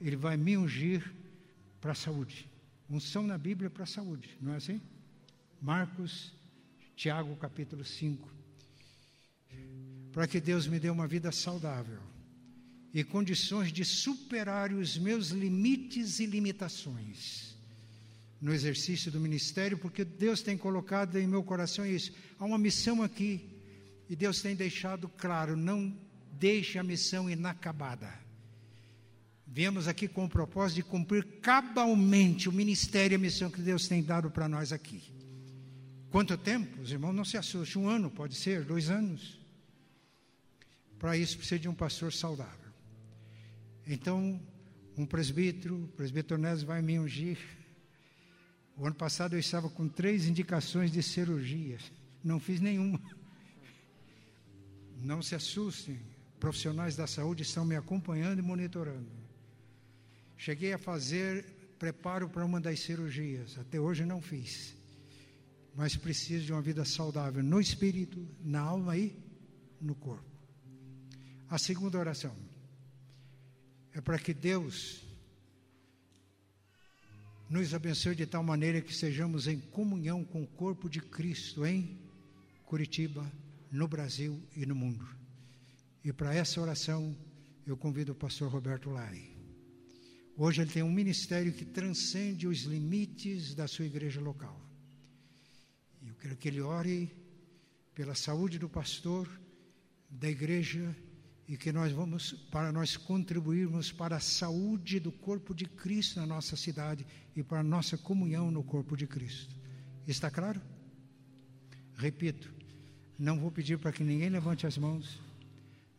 ele 0.00 0.16
vai 0.16 0.36
me 0.36 0.56
ungir 0.56 1.02
para 1.80 1.92
a 1.92 1.94
saúde. 1.94 2.48
Unção 2.88 3.22
na 3.22 3.36
Bíblia 3.36 3.70
para 3.70 3.84
a 3.84 3.86
saúde, 3.86 4.36
não 4.40 4.52
é 4.52 4.56
assim? 4.56 4.80
Marcos, 5.60 6.32
Tiago, 6.94 7.34
capítulo 7.36 7.84
5. 7.84 8.30
Para 10.12 10.26
que 10.26 10.40
Deus 10.40 10.66
me 10.66 10.78
dê 10.78 10.88
uma 10.88 11.06
vida 11.06 11.32
saudável 11.32 12.00
e 12.92 13.02
condições 13.04 13.72
de 13.72 13.84
superar 13.84 14.72
os 14.72 14.96
meus 14.96 15.28
limites 15.28 16.20
e 16.20 16.26
limitações 16.26 17.56
no 18.40 18.52
exercício 18.52 19.10
do 19.10 19.18
ministério, 19.18 19.78
porque 19.78 20.04
Deus 20.04 20.42
tem 20.42 20.56
colocado 20.56 21.16
em 21.16 21.26
meu 21.26 21.42
coração 21.42 21.84
isso. 21.84 22.12
Há 22.38 22.44
uma 22.44 22.58
missão 22.58 23.02
aqui 23.02 23.48
e 24.08 24.14
Deus 24.14 24.40
tem 24.40 24.54
deixado 24.54 25.08
claro: 25.08 25.56
não 25.56 25.94
deixe 26.38 26.78
a 26.78 26.82
missão 26.82 27.28
inacabada. 27.30 28.12
Viemos 29.46 29.88
aqui 29.88 30.06
com 30.08 30.24
o 30.24 30.28
propósito 30.28 30.76
de 30.76 30.82
cumprir 30.82 31.24
cabalmente 31.40 32.48
o 32.48 32.52
ministério 32.52 33.14
e 33.14 33.16
a 33.16 33.18
missão 33.18 33.50
que 33.50 33.60
Deus 33.60 33.88
tem 33.88 34.02
dado 34.02 34.30
para 34.30 34.48
nós 34.48 34.72
aqui. 34.72 35.02
Quanto 36.10 36.36
tempo? 36.36 36.80
Os 36.82 36.90
irmãos 36.90 37.12
não 37.12 37.24
se 37.24 37.36
assustem. 37.36 37.82
Um 37.82 37.88
ano, 37.88 38.10
pode 38.10 38.34
ser, 38.34 38.64
dois 38.64 38.90
anos. 38.90 39.38
Para 40.98 41.16
isso 41.16 41.36
precisa 41.36 41.58
de 41.58 41.68
um 41.68 41.74
pastor 41.74 42.12
saudável. 42.12 42.72
Então, 43.86 44.40
um 44.96 45.06
presbítero, 45.06 45.84
o 45.84 45.88
presbítero 45.88 46.40
Nésio 46.40 46.66
vai 46.66 46.82
me 46.82 46.98
ungir. 46.98 47.38
O 48.76 48.86
ano 48.86 48.94
passado 48.94 49.34
eu 49.34 49.38
estava 49.40 49.70
com 49.70 49.88
três 49.88 50.26
indicações 50.26 50.90
de 50.90 51.02
cirurgia. 51.02 51.78
Não 52.22 52.40
fiz 52.40 52.60
nenhuma. 52.60 53.00
Não 55.02 55.22
se 55.22 55.34
assustem. 55.34 55.98
Profissionais 56.38 56.96
da 56.96 57.06
saúde 57.06 57.42
estão 57.42 57.64
me 57.64 57.76
acompanhando 57.76 58.38
e 58.38 58.42
monitorando. 58.42 59.10
Cheguei 60.36 60.72
a 60.72 60.78
fazer 60.78 61.44
preparo 61.78 62.28
para 62.28 62.44
uma 62.44 62.60
das 62.60 62.80
cirurgias, 62.80 63.58
até 63.58 63.80
hoje 63.80 64.04
não 64.04 64.20
fiz. 64.20 64.76
Mas 65.74 65.96
preciso 65.96 66.44
de 66.46 66.52
uma 66.52 66.62
vida 66.62 66.84
saudável 66.84 67.42
no 67.42 67.60
espírito, 67.60 68.26
na 68.42 68.60
alma 68.60 68.96
e 68.96 69.16
no 69.80 69.94
corpo. 69.94 70.24
A 71.48 71.58
segunda 71.58 71.98
oração 71.98 72.34
é 73.92 74.00
para 74.00 74.18
que 74.18 74.34
Deus 74.34 75.06
nos 77.48 77.72
abençoe 77.72 78.16
de 78.16 78.26
tal 78.26 78.42
maneira 78.42 78.80
que 78.80 78.94
sejamos 78.94 79.46
em 79.46 79.60
comunhão 79.60 80.24
com 80.24 80.42
o 80.42 80.46
corpo 80.46 80.88
de 80.90 81.00
Cristo 81.00 81.64
em 81.64 81.98
Curitiba, 82.64 83.30
no 83.70 83.86
Brasil 83.86 84.42
e 84.56 84.66
no 84.66 84.74
mundo. 84.74 85.06
E 86.06 86.12
para 86.12 86.32
essa 86.32 86.60
oração, 86.60 87.16
eu 87.66 87.76
convido 87.76 88.12
o 88.12 88.14
pastor 88.14 88.48
Roberto 88.48 88.88
Lai. 88.90 89.28
Hoje 90.36 90.62
ele 90.62 90.70
tem 90.70 90.84
um 90.84 90.92
ministério 90.92 91.52
que 91.52 91.64
transcende 91.64 92.46
os 92.46 92.60
limites 92.60 93.56
da 93.56 93.66
sua 93.66 93.86
igreja 93.86 94.20
local. 94.20 94.56
Eu 96.06 96.14
quero 96.14 96.36
que 96.36 96.46
ele 96.46 96.60
ore 96.60 97.10
pela 97.92 98.14
saúde 98.14 98.56
do 98.56 98.68
pastor, 98.68 99.28
da 100.08 100.30
igreja 100.30 100.94
e 101.48 101.56
que 101.56 101.72
nós 101.72 101.90
vamos 101.90 102.34
para 102.52 102.70
nós 102.70 102.96
contribuirmos 102.96 103.90
para 103.90 104.14
a 104.14 104.20
saúde 104.20 105.00
do 105.00 105.10
corpo 105.10 105.52
de 105.52 105.64
Cristo 105.64 106.20
na 106.20 106.26
nossa 106.26 106.54
cidade 106.54 107.04
e 107.34 107.42
para 107.42 107.58
a 107.58 107.64
nossa 107.64 107.98
comunhão 107.98 108.48
no 108.48 108.62
corpo 108.62 108.96
de 108.96 109.08
Cristo. 109.08 109.56
Está 110.06 110.30
claro? 110.30 110.62
Repito, 111.96 112.54
não 113.18 113.40
vou 113.40 113.50
pedir 113.50 113.76
para 113.76 113.90
que 113.90 114.04
ninguém 114.04 114.28
levante 114.28 114.68
as 114.68 114.78
mãos, 114.78 115.25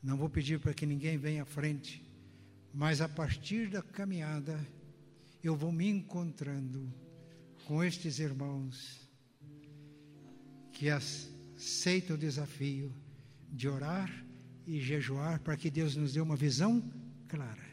não 0.02 0.18
vou 0.18 0.30
pedir 0.30 0.60
para 0.60 0.74
que 0.74 0.86
ninguém 0.86 1.18
venha 1.18 1.44
à 1.44 1.46
frente, 1.46 2.04
mas 2.74 3.02
a 3.02 3.10
partir 3.10 3.70
da 3.70 3.82
caminhada 3.82 4.60
eu 5.44 5.56
vou 5.56 5.72
me 5.72 5.88
encontrando 5.88 6.92
com 7.66 7.84
estes 7.84 8.20
irmãos 8.20 9.08
que 10.72 10.90
aceitam 10.90 12.16
o 12.16 12.20
desafio 12.20 12.94
de 13.52 13.68
orar 13.68 14.12
e 14.66 14.80
jejuar 14.80 15.40
para 15.40 15.58
que 15.58 15.72
Deus 15.72 15.96
nos 15.96 16.14
dê 16.14 16.22
uma 16.22 16.36
visão 16.36 16.84
clara. 17.28 17.66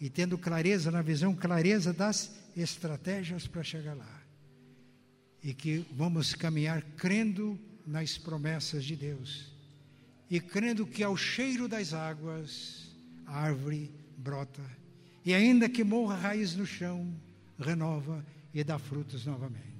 E 0.00 0.08
tendo 0.08 0.38
clareza 0.38 0.90
na 0.90 1.02
visão, 1.02 1.34
clareza 1.34 1.92
das 1.92 2.34
estratégias 2.56 3.46
para 3.46 3.62
chegar 3.62 3.94
lá. 3.94 4.22
E 5.42 5.52
que 5.52 5.84
vamos 5.92 6.34
caminhar 6.34 6.82
crendo 6.96 7.58
nas 7.86 8.16
promessas 8.16 8.84
de 8.84 8.96
Deus. 8.96 9.51
E 10.32 10.40
crendo 10.40 10.86
que 10.86 11.04
ao 11.04 11.14
cheiro 11.14 11.68
das 11.68 11.92
águas, 11.92 12.90
a 13.26 13.38
árvore 13.38 13.92
brota. 14.16 14.62
E 15.22 15.34
ainda 15.34 15.68
que 15.68 15.84
morra 15.84 16.14
a 16.14 16.18
raiz 16.18 16.56
no 16.56 16.64
chão, 16.64 17.14
renova 17.58 18.24
e 18.54 18.64
dá 18.64 18.78
frutos 18.78 19.26
novamente. 19.26 19.71